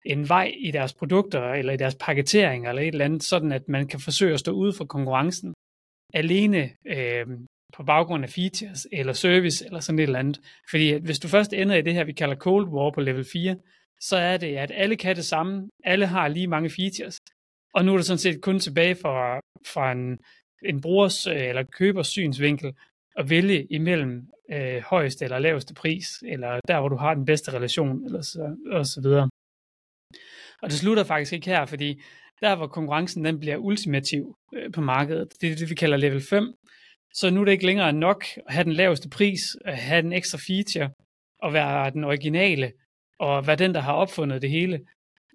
en 0.05 0.29
vej 0.29 0.55
i 0.59 0.71
deres 0.71 0.95
produkter, 0.95 1.53
eller 1.53 1.73
i 1.73 1.77
deres 1.77 1.97
paketering, 2.01 2.69
eller 2.69 2.83
et 2.83 2.89
eller 2.89 3.05
andet, 3.05 3.23
sådan 3.23 3.53
at 3.53 3.69
man 3.69 3.89
kan 3.89 4.01
forsøge 4.01 4.35
at 4.35 4.41
stå 4.41 4.53
ude 4.53 4.73
for 4.73 4.85
konkurrencen 4.85 5.55
alene 6.15 6.71
øh, 6.87 7.27
på 7.77 7.83
baggrund 7.83 8.25
af 8.25 8.31
features, 8.31 8.87
eller 8.93 9.13
service, 9.13 9.65
eller 9.67 9.81
sådan 9.81 9.99
et 9.99 10.03
eller 10.03 10.19
andet. 10.19 10.41
Fordi 10.71 10.93
hvis 10.93 11.19
du 11.19 11.29
først 11.29 11.53
ender 11.53 11.77
i 11.77 11.83
det 11.83 11.95
her, 11.95 12.05
vi 12.05 12.13
kalder 12.13 12.37
Cold 12.37 12.69
War 12.69 12.91
på 12.91 13.01
level 13.01 13.25
4, 13.33 13.57
så 14.01 14.17
er 14.17 14.37
det, 14.37 14.57
at 14.57 14.73
alle 14.75 14.97
kan 14.97 15.17
det 15.17 15.25
samme, 15.25 15.69
alle 15.85 16.07
har 16.07 16.29
lige 16.29 16.47
mange 16.47 16.71
features, 16.71 17.19
og 17.75 17.85
nu 17.85 17.93
er 17.93 17.97
det 17.97 18.07
sådan 18.07 18.19
set 18.19 18.43
kun 18.43 18.59
tilbage 18.59 18.95
fra, 18.95 19.41
fra 19.67 19.93
en, 19.93 20.19
en 20.65 20.81
brugers 20.81 21.27
øh, 21.27 21.49
eller 21.49 21.63
købers 21.63 22.07
synsvinkel, 22.07 22.73
at 23.17 23.31
vælge 23.31 23.67
imellem 23.71 24.29
øh, 24.53 24.83
højeste 24.83 25.25
eller 25.25 25.39
laveste 25.39 25.75
pris, 25.75 26.07
eller 26.27 26.61
der, 26.69 26.81
hvor 26.81 26.89
du 26.89 26.97
har 26.97 27.15
den 27.15 27.25
bedste 27.25 27.53
relation, 27.53 28.05
eller 28.05 28.23
så, 28.23 28.57
og 28.73 28.87
så 28.87 29.01
videre. 29.01 29.31
Og 30.63 30.71
det 30.71 30.79
slutter 30.79 31.05
faktisk 31.05 31.33
ikke 31.33 31.47
her, 31.47 31.67
fordi 31.67 32.03
der 32.41 32.57
hvor 32.57 32.67
konkurrencen 32.67 33.25
den 33.25 33.41
bliver 33.41 33.57
ultimativ 33.57 34.37
øh, 34.55 34.73
på 34.73 34.81
markedet, 34.81 35.29
det 35.41 35.53
er 35.53 35.57
det, 35.57 35.71
vi 35.71 35.75
kalder 35.75 35.97
level 35.97 36.23
5, 36.31 36.55
så 37.15 37.31
nu 37.31 37.41
er 37.41 37.45
det 37.45 37.53
ikke 37.53 37.67
længere 37.67 37.93
nok 37.93 38.25
at 38.37 38.55
have 38.55 38.65
den 38.65 38.73
laveste 38.73 39.09
pris, 39.09 39.41
at 39.65 39.77
have 39.79 40.03
den 40.03 40.13
ekstra 40.13 40.39
feature, 40.39 40.91
og 41.43 41.53
være 41.53 41.91
den 41.91 42.05
originale, 42.05 42.73
og 43.19 43.47
være 43.47 43.57
den, 43.57 43.75
der 43.75 43.81
har 43.81 43.93
opfundet 43.93 44.43
det 44.43 44.51
hele. 44.51 44.81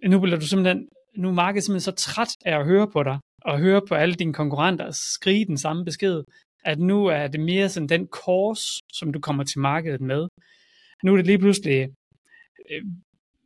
Nu 0.06 0.20
bliver 0.20 0.40
du 0.40 0.48
simpelthen, 0.48 0.88
nu 1.16 1.28
er 1.28 1.34
markedet 1.34 1.64
simpelthen 1.64 1.94
så 1.94 2.06
træt 2.06 2.30
af 2.46 2.60
at 2.60 2.66
høre 2.66 2.88
på 2.92 3.04
dig, 3.04 3.20
og 3.42 3.60
høre 3.60 3.82
på 3.88 3.96
alle 3.96 4.16
dine 4.16 4.34
konkurrenter 4.34 4.92
skrige 4.92 5.46
den 5.46 5.58
samme 5.58 5.86
besked, 5.86 6.24
at 6.66 6.80
nu 6.80 7.06
er 7.06 7.28
det 7.28 7.40
mere 7.40 7.70
sådan 7.70 7.90
den 7.90 8.08
course, 8.08 8.84
som 8.94 9.14
du 9.14 9.20
kommer 9.20 9.44
til 9.44 9.60
markedet 9.60 10.02
med. 10.02 10.28
Nu 11.04 11.14
er 11.14 11.18
det 11.18 11.26
lige 11.26 11.40
pludselig, 11.40 11.90
øh, 12.72 12.82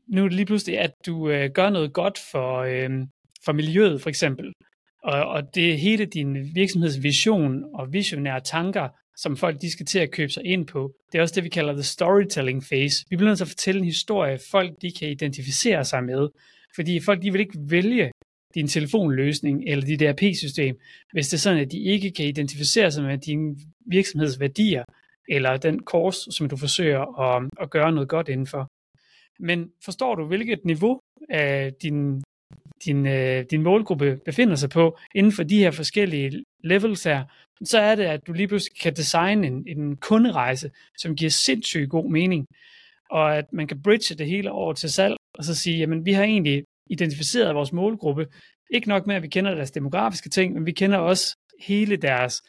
nu 0.08 0.24
er 0.24 0.28
det 0.28 0.36
lige 0.36 0.46
pludselig, 0.46 0.80
at 0.80 0.92
du 1.06 1.30
øh, 1.30 1.50
gør 1.54 1.70
noget 1.70 1.94
godt 1.94 2.20
for, 2.32 2.58
øh, 2.58 2.90
for 3.46 3.54
miljøet 3.54 4.02
for 4.02 4.10
eksempel. 4.10 4.54
Og, 5.04 5.26
og 5.26 5.56
det 5.56 5.74
er 5.74 5.78
hele 5.78 6.06
din 6.06 6.56
virksomhedsvision 6.56 7.64
og 7.74 7.94
visionære 7.94 8.40
tanker, 8.40 8.90
som 9.18 9.38
folk 9.38 9.62
de 9.62 9.72
skal 9.72 9.86
til 9.86 10.00
at 10.00 10.12
købe 10.12 10.32
sig 10.32 10.46
ind 10.46 10.68
på. 10.68 10.92
Det 11.12 11.18
er 11.18 11.22
også 11.22 11.36
det, 11.36 11.44
vi 11.44 11.50
kalder 11.50 11.74
the 11.74 11.84
storytelling 11.84 12.64
phase. 12.64 13.06
Vi 13.10 13.16
bliver 13.16 13.30
nødt 13.30 13.38
til 13.38 13.46
at 13.46 13.50
fortælle 13.50 13.80
en 13.80 13.86
historie, 13.86 14.40
folk 14.52 14.72
de 14.82 14.92
kan 15.00 15.10
identificere 15.10 15.86
sig 15.86 16.04
med. 16.04 16.28
Fordi 16.76 17.00
folk 17.00 17.22
de 17.22 17.32
vil 17.32 17.42
ikke 17.42 17.60
vælge 17.70 18.12
din 18.56 18.68
telefonløsning 18.68 19.64
eller 19.68 19.86
dit 19.86 20.02
ERP-system, 20.02 20.80
hvis 21.12 21.28
det 21.28 21.38
er 21.38 21.40
sådan, 21.40 21.60
at 21.60 21.72
de 21.72 21.80
ikke 21.80 22.12
kan 22.12 22.26
identificere 22.26 22.92
sig 22.92 23.04
med 23.04 23.18
dine 23.18 23.56
virksomhedsværdier 23.86 24.84
eller 25.30 25.58
den 25.58 25.80
kurs, 25.80 26.16
som 26.16 26.50
du 26.50 26.58
forsøger 26.58 27.20
at, 27.20 27.50
at 27.62 27.70
gøre 27.70 27.92
noget 27.92 28.10
godt 28.10 28.30
indenfor. 28.30 28.68
Men 29.40 29.72
forstår 29.86 30.16
du, 30.16 30.26
hvilket 30.26 30.66
niveau 30.66 31.00
af 31.30 31.74
din, 31.74 32.22
din, 32.86 33.08
øh, 33.08 33.46
din 33.52 33.64
målgruppe 33.64 34.20
befinder 34.26 34.56
sig 34.56 34.70
på 34.70 34.98
inden 35.16 35.32
for 35.32 35.44
de 35.44 35.60
her 35.60 35.72
forskellige 35.72 36.44
levels 36.64 37.04
her, 37.04 37.24
så 37.64 37.80
er 37.80 37.96
det, 37.96 38.04
at 38.04 38.28
du 38.28 38.34
lige 38.34 38.48
pludselig 38.48 38.80
kan 38.80 38.96
designe 38.96 39.48
en, 39.48 39.68
en 39.68 39.98
kunderejse, 39.98 40.72
som 40.98 41.16
giver 41.16 41.32
sindssygt 41.32 41.90
god 41.90 42.10
mening, 42.12 42.46
og 43.10 43.38
at 43.38 43.54
man 43.54 43.68
kan 43.68 43.82
bridge 43.82 44.16
det 44.16 44.28
hele 44.28 44.52
over 44.52 44.74
til 44.74 44.92
salg, 44.92 45.16
og 45.38 45.44
så 45.44 45.56
sige, 45.56 45.78
jamen 45.78 46.06
vi 46.06 46.12
har 46.12 46.24
egentlig 46.24 46.64
identificeret 46.90 47.56
vores 47.56 47.74
målgruppe. 47.74 48.28
Ikke 48.70 48.90
nok 48.90 49.08
med, 49.08 49.16
at 49.16 49.24
vi 49.24 49.28
kender 49.28 49.56
deres 49.56 49.72
demografiske 49.72 50.30
ting, 50.30 50.54
men 50.54 50.66
vi 50.66 50.72
kender 50.72 50.98
også 50.98 51.38
hele 51.68 51.96
deres 51.96 52.42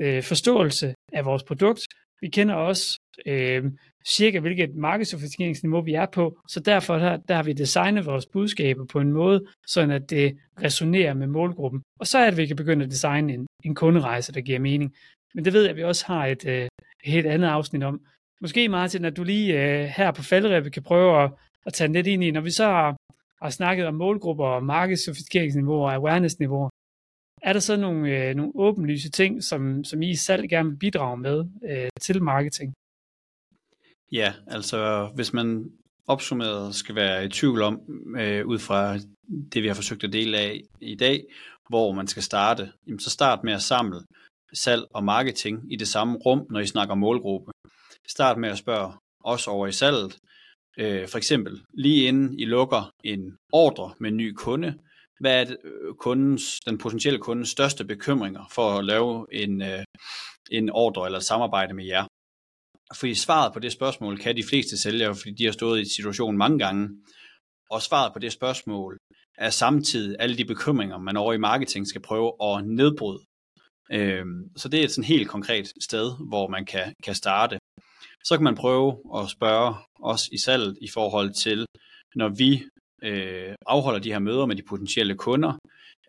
øh, 0.00 0.22
forståelse 0.22 0.94
af 1.12 1.24
vores 1.24 1.42
produkt. 1.42 1.80
Vi 2.20 2.28
kender 2.28 2.54
også 2.54 3.00
øh, 3.26 3.64
cirka, 4.06 4.40
hvilket 4.40 4.74
markedssofistikeringsniveau 4.74 5.80
vi 5.80 5.94
er 5.94 6.06
på, 6.06 6.38
så 6.48 6.60
derfor 6.60 6.98
der, 6.98 7.16
der 7.16 7.34
har 7.34 7.42
vi 7.42 7.52
designet 7.52 8.06
vores 8.06 8.26
budskaber 8.26 8.84
på 8.84 9.00
en 9.00 9.12
måde, 9.12 9.46
sådan 9.66 9.90
at 9.90 10.10
det 10.10 10.38
resonerer 10.62 11.14
med 11.14 11.26
målgruppen. 11.26 11.82
Og 12.00 12.06
så 12.06 12.18
er 12.18 12.24
det, 12.24 12.32
at 12.32 12.36
vi 12.36 12.46
kan 12.46 12.56
begynde 12.56 12.84
at 12.84 12.90
designe 12.90 13.32
en, 13.32 13.46
en 13.64 13.74
kunderejse, 13.74 14.32
der 14.32 14.40
giver 14.40 14.58
mening. 14.58 14.94
Men 15.34 15.44
det 15.44 15.52
ved 15.52 15.62
jeg, 15.62 15.70
at 15.70 15.76
vi 15.76 15.84
også 15.84 16.06
har 16.06 16.26
et, 16.26 16.46
øh, 16.46 16.64
et 17.04 17.12
helt 17.12 17.26
andet 17.26 17.48
afsnit 17.48 17.82
om. 17.82 18.00
Måske 18.40 18.68
Martin, 18.68 19.04
at 19.04 19.16
du 19.16 19.24
lige 19.24 19.62
øh, 19.62 19.84
her 19.84 20.10
på 20.10 20.22
falderæbet 20.22 20.72
kan 20.72 20.82
prøve 20.82 21.22
at, 21.22 21.30
at 21.66 21.72
tage 21.72 21.92
lidt 21.92 22.06
ind 22.06 22.24
i, 22.24 22.30
når 22.30 22.40
vi 22.40 22.50
så 22.50 22.64
har, 22.64 22.96
og 23.42 23.52
snakket 23.52 23.86
om 23.86 23.94
målgrupper 23.94 24.46
og 24.46 24.64
markedssofistikeringsniveauer 24.64 25.86
og 25.86 25.94
awareness-niveauer, 25.94 26.68
er 27.42 27.52
der 27.52 27.60
så 27.60 27.76
nogle, 27.76 28.28
øh, 28.28 28.34
nogle 28.34 28.52
åbenlyse 28.54 29.10
ting, 29.10 29.44
som, 29.44 29.84
som 29.84 30.02
I 30.02 30.14
selv 30.14 30.48
gerne 30.48 30.68
vil 30.68 30.76
bidrage 30.76 31.16
med 31.16 31.44
øh, 31.70 31.88
til 32.00 32.22
marketing? 32.22 32.72
Ja, 34.12 34.32
altså 34.46 35.10
hvis 35.14 35.32
man 35.32 35.70
opsummeret 36.06 36.74
skal 36.74 36.94
være 36.94 37.24
i 37.24 37.28
tvivl 37.28 37.62
om, 37.62 37.80
øh, 38.18 38.46
ud 38.46 38.58
fra 38.58 38.98
det 39.52 39.62
vi 39.62 39.68
har 39.68 39.74
forsøgt 39.74 40.04
at 40.04 40.12
dele 40.12 40.38
af 40.38 40.60
i 40.80 40.94
dag, 40.94 41.24
hvor 41.68 41.92
man 41.92 42.06
skal 42.06 42.22
starte, 42.22 42.72
jamen 42.86 43.00
så 43.00 43.10
start 43.10 43.44
med 43.44 43.52
at 43.52 43.62
samle 43.62 44.00
salg 44.52 44.84
og 44.94 45.04
marketing 45.04 45.72
i 45.72 45.76
det 45.76 45.88
samme 45.88 46.18
rum, 46.18 46.46
når 46.50 46.60
I 46.60 46.66
snakker 46.66 46.94
målgruppe. 46.94 47.52
Start 48.08 48.38
med 48.38 48.48
at 48.48 48.58
spørge 48.58 48.92
os 49.24 49.48
over 49.48 49.66
i 49.66 49.72
salget, 49.72 50.18
øh, 50.78 51.08
for 51.08 51.18
eksempel 51.18 51.62
lige 51.74 52.08
inden 52.08 52.38
I 52.38 52.44
lukker 52.44 52.90
en 53.04 53.36
ordre 53.52 53.94
med 54.00 54.10
en 54.10 54.16
ny 54.16 54.32
kunde, 54.32 54.78
hvad 55.20 55.40
er 55.40 55.44
det, 55.44 55.56
øh, 55.64 55.94
kundens, 55.94 56.60
den 56.60 56.78
potentielle 56.78 57.18
kundes 57.18 57.48
største 57.48 57.84
bekymringer 57.84 58.44
for 58.50 58.78
at 58.78 58.84
lave 58.84 59.26
en, 59.32 59.62
øh, 59.62 59.84
en 60.50 60.70
ordre 60.70 61.06
eller 61.06 61.18
et 61.18 61.24
samarbejde 61.24 61.74
med 61.74 61.84
jer? 61.84 62.06
Fordi 62.94 63.14
svaret 63.14 63.52
på 63.52 63.58
det 63.58 63.72
spørgsmål 63.72 64.18
kan 64.18 64.36
de 64.36 64.44
fleste 64.50 64.78
sælgere, 64.78 65.14
fordi 65.14 65.30
de 65.30 65.44
har 65.44 65.52
stået 65.52 65.80
i 65.80 65.94
situationen 65.94 66.38
mange 66.38 66.58
gange. 66.58 66.88
Og 67.70 67.82
svaret 67.82 68.12
på 68.12 68.18
det 68.18 68.32
spørgsmål 68.32 68.98
er 69.38 69.50
samtidig 69.50 70.16
alle 70.18 70.36
de 70.36 70.44
bekymringer, 70.44 70.98
man 70.98 71.16
over 71.16 71.32
i 71.32 71.38
marketing 71.38 71.88
skal 71.88 72.02
prøve 72.02 72.32
at 72.42 72.64
nedbryde. 72.66 73.22
Øh, 73.92 74.26
så 74.56 74.68
det 74.68 74.80
er 74.80 74.84
et 74.84 74.90
sådan 74.90 75.04
helt 75.04 75.28
konkret 75.28 75.72
sted, 75.80 76.28
hvor 76.28 76.48
man 76.48 76.64
kan, 76.64 76.94
kan 77.04 77.14
starte. 77.14 77.58
Så 78.24 78.36
kan 78.36 78.44
man 78.44 78.54
prøve 78.54 78.98
at 79.16 79.30
spørge 79.30 79.74
os 80.02 80.28
i 80.32 80.38
salget 80.38 80.78
i 80.80 80.88
forhold 80.88 81.32
til, 81.32 81.66
når 82.14 82.28
vi 82.28 82.62
øh, 83.02 83.54
afholder 83.66 84.00
de 84.00 84.12
her 84.12 84.18
møder 84.18 84.46
med 84.46 84.56
de 84.56 84.62
potentielle 84.68 85.14
kunder, 85.14 85.52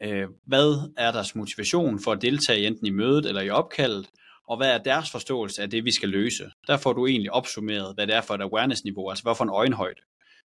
øh, 0.04 0.28
hvad 0.46 0.92
er 0.98 1.12
deres 1.12 1.36
motivation 1.36 2.00
for 2.00 2.12
at 2.12 2.22
deltage 2.22 2.68
enten 2.68 2.88
i 2.88 2.90
mødet 2.90 3.26
eller 3.26 3.42
i 3.42 3.50
opkaldet, 3.50 4.10
og 4.48 4.58
hvad 4.58 4.74
er 4.74 4.78
deres 4.78 5.12
forståelse 5.12 5.62
af 5.62 5.70
det, 5.70 5.86
vi 5.86 5.92
skal 5.92 6.10
løse. 6.10 6.52
Der 6.68 6.78
får 6.78 6.94
du 6.94 7.08
egentlig 7.08 7.32
opsummeret, 7.32 7.96
hvad 7.96 8.08
det 8.08 8.16
er 8.16 8.22
for 8.22 8.34
et 8.34 8.42
awareness-niveau, 8.42 9.10
altså 9.10 9.24
hvad 9.24 9.36
for 9.36 9.44
en 9.44 9.50
øjenhøjde. 9.50 10.02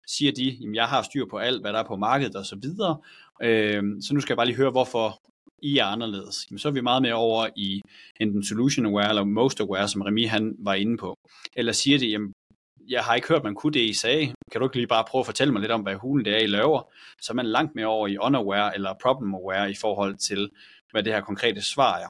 Siger 0.06 0.32
de, 0.32 0.44
jamen 0.60 0.74
jeg 0.74 0.86
har 0.86 1.02
styr 1.02 1.24
på 1.30 1.38
alt, 1.38 1.60
hvad 1.60 1.72
der 1.72 1.78
er 1.78 1.86
på 1.86 1.96
markedet 1.96 2.36
og 2.36 2.46
så 2.46 2.56
videre, 2.62 2.98
øh, 3.42 3.82
så 4.02 4.14
nu 4.14 4.20
skal 4.20 4.32
jeg 4.32 4.36
bare 4.36 4.46
lige 4.46 4.56
høre, 4.56 4.70
hvorfor 4.70 5.20
i 5.62 5.78
er 5.78 5.84
anderledes. 5.84 6.46
Jamen, 6.50 6.58
så 6.58 6.68
er 6.68 6.72
vi 6.72 6.80
meget 6.80 7.02
mere 7.02 7.14
over 7.14 7.48
i 7.56 7.80
enten 8.20 8.44
solution 8.44 8.86
aware 8.86 9.08
eller 9.08 9.24
most 9.24 9.60
aware, 9.60 9.88
som 9.88 10.02
Remi 10.02 10.24
han 10.24 10.56
var 10.58 10.74
inde 10.74 10.96
på. 10.96 11.14
Eller 11.56 11.72
siger 11.72 11.98
det, 11.98 12.10
jamen 12.10 12.32
jeg 12.88 13.04
har 13.04 13.14
ikke 13.14 13.28
hørt, 13.28 13.44
man 13.44 13.54
kunne 13.54 13.72
det, 13.72 13.80
I 13.80 13.92
sagde. 13.92 14.32
Kan 14.52 14.60
du 14.60 14.66
ikke 14.66 14.76
lige 14.76 14.86
bare 14.86 15.04
prøve 15.08 15.20
at 15.20 15.26
fortælle 15.26 15.52
mig 15.52 15.60
lidt 15.60 15.72
om, 15.72 15.80
hvad 15.80 15.94
hulen 15.94 16.24
det 16.24 16.34
er, 16.34 16.38
I 16.38 16.46
laver? 16.46 16.92
Så 17.20 17.32
er 17.32 17.34
man 17.34 17.46
langt 17.46 17.74
mere 17.74 17.86
over 17.86 18.08
i 18.08 18.18
unaware 18.18 18.74
eller 18.74 18.94
problem 19.02 19.34
aware 19.34 19.70
i 19.70 19.74
forhold 19.74 20.16
til, 20.16 20.50
hvad 20.90 21.02
det 21.02 21.12
her 21.12 21.20
konkrete 21.20 21.62
svar 21.62 21.98
er. 21.98 22.08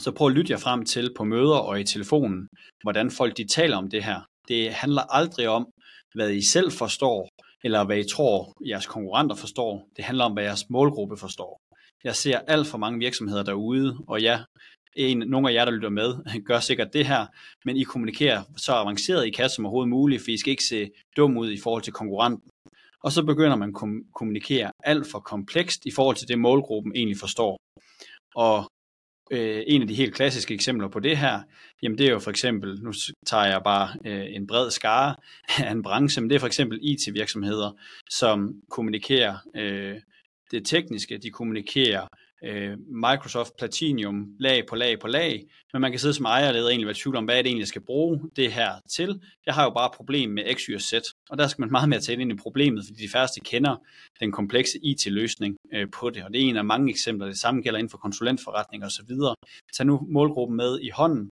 Så 0.00 0.12
prøv 0.12 0.26
at 0.26 0.32
lytte 0.34 0.52
jer 0.52 0.58
frem 0.58 0.84
til 0.84 1.14
på 1.16 1.24
møder 1.24 1.56
og 1.56 1.80
i 1.80 1.84
telefonen, 1.84 2.48
hvordan 2.82 3.10
folk 3.10 3.36
de 3.36 3.44
taler 3.44 3.76
om 3.76 3.90
det 3.90 4.04
her. 4.04 4.20
Det 4.48 4.72
handler 4.72 5.02
aldrig 5.02 5.48
om, 5.48 5.66
hvad 6.14 6.30
I 6.30 6.42
selv 6.42 6.72
forstår, 6.72 7.28
eller 7.64 7.84
hvad 7.84 7.98
I 7.98 8.08
tror, 8.08 8.52
jeres 8.68 8.86
konkurrenter 8.86 9.36
forstår. 9.36 9.88
Det 9.96 10.04
handler 10.04 10.24
om, 10.24 10.32
hvad 10.32 10.44
jeres 10.44 10.70
målgruppe 10.70 11.16
forstår. 11.16 11.60
Jeg 12.04 12.16
ser 12.16 12.38
alt 12.38 12.66
for 12.66 12.78
mange 12.78 12.98
virksomheder 12.98 13.42
derude, 13.42 13.98
og 14.06 14.22
ja, 14.22 14.40
en, 14.96 15.18
nogle 15.18 15.50
af 15.50 15.54
jer, 15.54 15.64
der 15.64 15.72
lytter 15.72 15.88
med, 15.88 16.14
gør 16.48 16.60
sikkert 16.60 16.92
det 16.92 17.06
her, 17.06 17.26
men 17.64 17.76
I 17.76 17.82
kommunikerer 17.82 18.42
så 18.56 18.72
avanceret 18.72 19.26
i 19.26 19.30
kasse 19.30 19.54
som 19.54 19.66
overhovedet 19.66 19.90
muligt, 19.90 20.22
for 20.22 20.30
I 20.30 20.36
skal 20.36 20.50
ikke 20.50 20.64
se 20.64 20.90
dum 21.16 21.36
ud 21.36 21.50
i 21.50 21.60
forhold 21.60 21.82
til 21.82 21.92
konkurrenten. 21.92 22.50
Og 23.02 23.12
så 23.12 23.22
begynder 23.22 23.56
man 23.56 23.68
at 23.68 24.04
kommunikere 24.14 24.72
alt 24.84 25.06
for 25.10 25.20
komplekst 25.20 25.86
i 25.86 25.90
forhold 25.90 26.16
til 26.16 26.28
det, 26.28 26.38
målgruppen 26.38 26.92
egentlig 26.96 27.18
forstår. 27.18 27.58
Og 28.34 28.70
øh, 29.30 29.62
en 29.66 29.82
af 29.82 29.88
de 29.88 29.94
helt 29.94 30.14
klassiske 30.14 30.54
eksempler 30.54 30.88
på 30.88 31.00
det 31.00 31.16
her, 31.16 31.40
jamen 31.82 31.98
det 31.98 32.06
er 32.06 32.10
jo 32.10 32.18
for 32.18 32.30
eksempel, 32.30 32.82
nu 32.82 32.92
tager 33.26 33.44
jeg 33.44 33.60
bare 33.64 33.88
øh, 34.04 34.26
en 34.36 34.46
bred 34.46 34.70
skare 34.70 35.16
af 35.66 35.70
en 35.70 35.82
branche, 35.82 36.20
men 36.20 36.30
det 36.30 36.36
er 36.36 36.40
for 36.40 36.46
eksempel 36.46 36.78
IT-virksomheder, 36.82 37.70
som 38.10 38.54
kommunikerer 38.70 39.36
øh, 39.56 39.96
det 40.50 40.66
tekniske, 40.66 41.18
de 41.18 41.30
kommunikerer 41.30 42.06
øh, 42.44 42.78
Microsoft 42.88 43.56
Platinum 43.58 44.28
lag 44.38 44.66
på 44.68 44.76
lag 44.76 45.00
på 45.00 45.06
lag, 45.06 45.44
men 45.72 45.82
man 45.82 45.90
kan 45.90 46.00
sidde 46.00 46.14
som 46.14 46.26
ejerleder 46.26 46.64
og 46.64 46.70
egentlig 46.70 46.86
være 46.86 46.96
tvivl 47.02 47.16
om, 47.16 47.24
hvad 47.24 47.38
er 47.38 47.42
det 47.42 47.48
egentlig, 47.48 47.60
jeg 47.60 47.68
skal 47.68 47.84
bruge 47.86 48.30
det 48.36 48.52
her 48.52 48.70
til. 48.90 49.20
Jeg 49.46 49.54
har 49.54 49.64
jo 49.64 49.70
bare 49.70 49.86
et 49.86 49.96
problem 49.96 50.30
med 50.30 50.54
X, 50.54 50.60
Y 50.62 50.74
og 50.74 50.80
Z, 50.80 50.92
og 51.30 51.38
der 51.38 51.46
skal 51.46 51.62
man 51.62 51.70
meget 51.70 51.88
mere 51.88 52.00
tage 52.00 52.20
ind 52.20 52.32
i 52.32 52.36
problemet, 52.36 52.84
fordi 52.86 53.02
de 53.02 53.08
færreste 53.08 53.40
kender 53.40 53.76
den 54.20 54.32
komplekse 54.32 54.78
IT-løsning 54.82 55.56
øh, 55.74 55.86
på 55.94 56.10
det, 56.10 56.24
og 56.24 56.32
det 56.32 56.42
er 56.42 56.48
en 56.48 56.56
af 56.56 56.64
mange 56.64 56.90
eksempler. 56.90 57.26
Det 57.26 57.38
samme 57.38 57.62
gælder 57.62 57.78
inden 57.78 57.90
for 57.90 57.98
konsulentforretning 57.98 58.84
og 58.84 58.90
så 58.90 59.02
videre. 59.08 59.34
Tag 59.76 59.86
nu 59.86 60.06
målgruppen 60.08 60.56
med 60.56 60.80
i 60.80 60.90
hånden, 60.90 61.30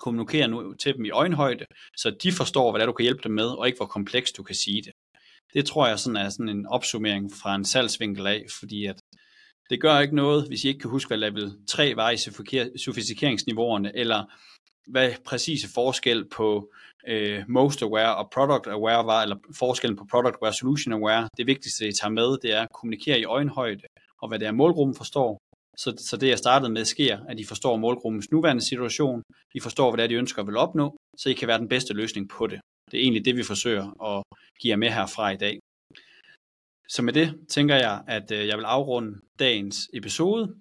kommunikere 0.00 0.48
nu 0.48 0.74
til 0.74 0.94
dem 0.94 1.04
i 1.04 1.10
øjenhøjde, 1.10 1.64
så 1.96 2.10
de 2.22 2.32
forstår, 2.32 2.70
hvad 2.70 2.78
det 2.78 2.82
er, 2.82 2.86
du 2.86 2.92
kan 2.92 3.02
hjælpe 3.02 3.22
dem 3.24 3.32
med, 3.32 3.44
og 3.58 3.66
ikke 3.66 3.76
hvor 3.76 3.86
komplekst 3.86 4.36
du 4.36 4.42
kan 4.42 4.54
sige 4.54 4.82
det. 4.82 4.92
Det 5.54 5.66
tror 5.66 5.88
jeg 5.88 5.98
sådan 5.98 6.16
er 6.16 6.28
sådan 6.28 6.48
en 6.48 6.66
opsummering 6.66 7.32
fra 7.42 7.54
en 7.54 7.64
salgsvinkel 7.64 8.26
af, 8.26 8.46
fordi 8.60 8.86
at 8.86 8.96
det 9.70 9.80
gør 9.80 9.98
ikke 9.98 10.16
noget, 10.16 10.48
hvis 10.48 10.64
I 10.64 10.68
ikke 10.68 10.80
kan 10.80 10.90
huske, 10.90 11.08
hvad 11.08 11.18
level 11.18 11.52
3 11.68 11.96
var 11.96 12.10
i 12.10 12.16
sofistikeringsniveauerne, 12.78 13.96
eller 13.96 14.24
hvad 14.86 15.10
præcise 15.24 15.68
forskel 15.74 16.28
på 16.28 16.72
øh, 17.08 17.44
most 17.48 17.82
aware 17.82 18.16
og 18.16 18.30
product 18.34 18.66
aware 18.66 19.06
var, 19.06 19.22
eller 19.22 19.36
forskellen 19.58 19.96
på 19.96 20.04
product 20.10 20.34
aware 20.34 20.50
og 20.50 20.54
solution 20.54 20.92
aware. 20.92 21.28
Det 21.36 21.46
vigtigste, 21.46 21.88
I 21.88 21.92
tager 21.92 22.10
med, 22.10 22.38
det 22.42 22.52
er 22.52 22.62
at 22.62 22.72
kommunikere 22.74 23.20
i 23.20 23.24
øjenhøjde, 23.24 23.82
og 24.22 24.28
hvad 24.28 24.38
det 24.38 24.46
er, 24.46 24.52
målgruppen 24.52 24.96
forstår. 24.96 25.38
Så, 25.76 25.94
så 25.98 26.16
det, 26.16 26.28
jeg 26.28 26.38
startede 26.38 26.72
med, 26.72 26.84
sker, 26.84 27.18
at 27.28 27.40
I 27.40 27.44
forstår 27.44 27.76
målgruppens 27.76 28.30
nuværende 28.30 28.62
situation, 28.62 29.22
I 29.54 29.60
forstår, 29.60 29.90
hvad 29.90 29.98
det 29.98 30.04
er, 30.04 30.08
de 30.08 30.14
ønsker 30.14 30.42
at 30.42 30.46
vil 30.46 30.56
opnå, 30.56 30.96
så 31.18 31.28
I 31.28 31.32
kan 31.32 31.48
være 31.48 31.58
den 31.58 31.68
bedste 31.68 31.94
løsning 31.94 32.28
på 32.28 32.46
det. 32.46 32.60
Det 32.92 32.98
er 32.98 33.02
egentlig 33.02 33.24
det, 33.24 33.36
vi 33.36 33.42
forsøger 33.42 34.02
at 34.10 34.22
give 34.60 34.70
jer 34.70 34.76
med 34.76 34.88
herfra 34.88 35.30
i 35.30 35.36
dag. 35.36 35.58
Så 36.88 37.02
med 37.02 37.12
det 37.12 37.34
tænker 37.48 37.74
jeg, 37.74 38.04
at 38.08 38.30
øh, 38.32 38.46
jeg 38.46 38.56
vil 38.58 38.64
afrunde 38.64 39.20
dagens 39.38 39.90
episode. 39.94 40.54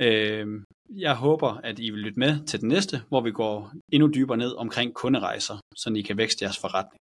Øh, 0.00 0.46
jeg 0.90 1.14
håber, 1.16 1.50
at 1.68 1.78
I 1.78 1.90
vil 1.90 2.00
lytte 2.00 2.18
med 2.18 2.46
til 2.46 2.60
den 2.60 2.68
næste, 2.68 3.02
hvor 3.08 3.20
vi 3.20 3.32
går 3.32 3.72
endnu 3.92 4.08
dybere 4.14 4.36
ned 4.36 4.52
omkring 4.56 4.94
kunderejser, 4.94 5.56
så 5.76 5.92
I 5.96 6.02
kan 6.02 6.16
vækste 6.16 6.44
jeres 6.44 6.58
forretning. 6.58 7.00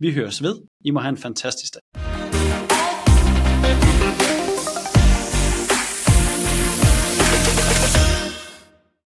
Vi 0.00 0.12
høres 0.12 0.42
ved. 0.42 0.56
I 0.84 0.90
må 0.90 1.00
have 1.00 1.10
en 1.10 1.16
fantastisk 1.16 1.74
dag. 1.74 2.07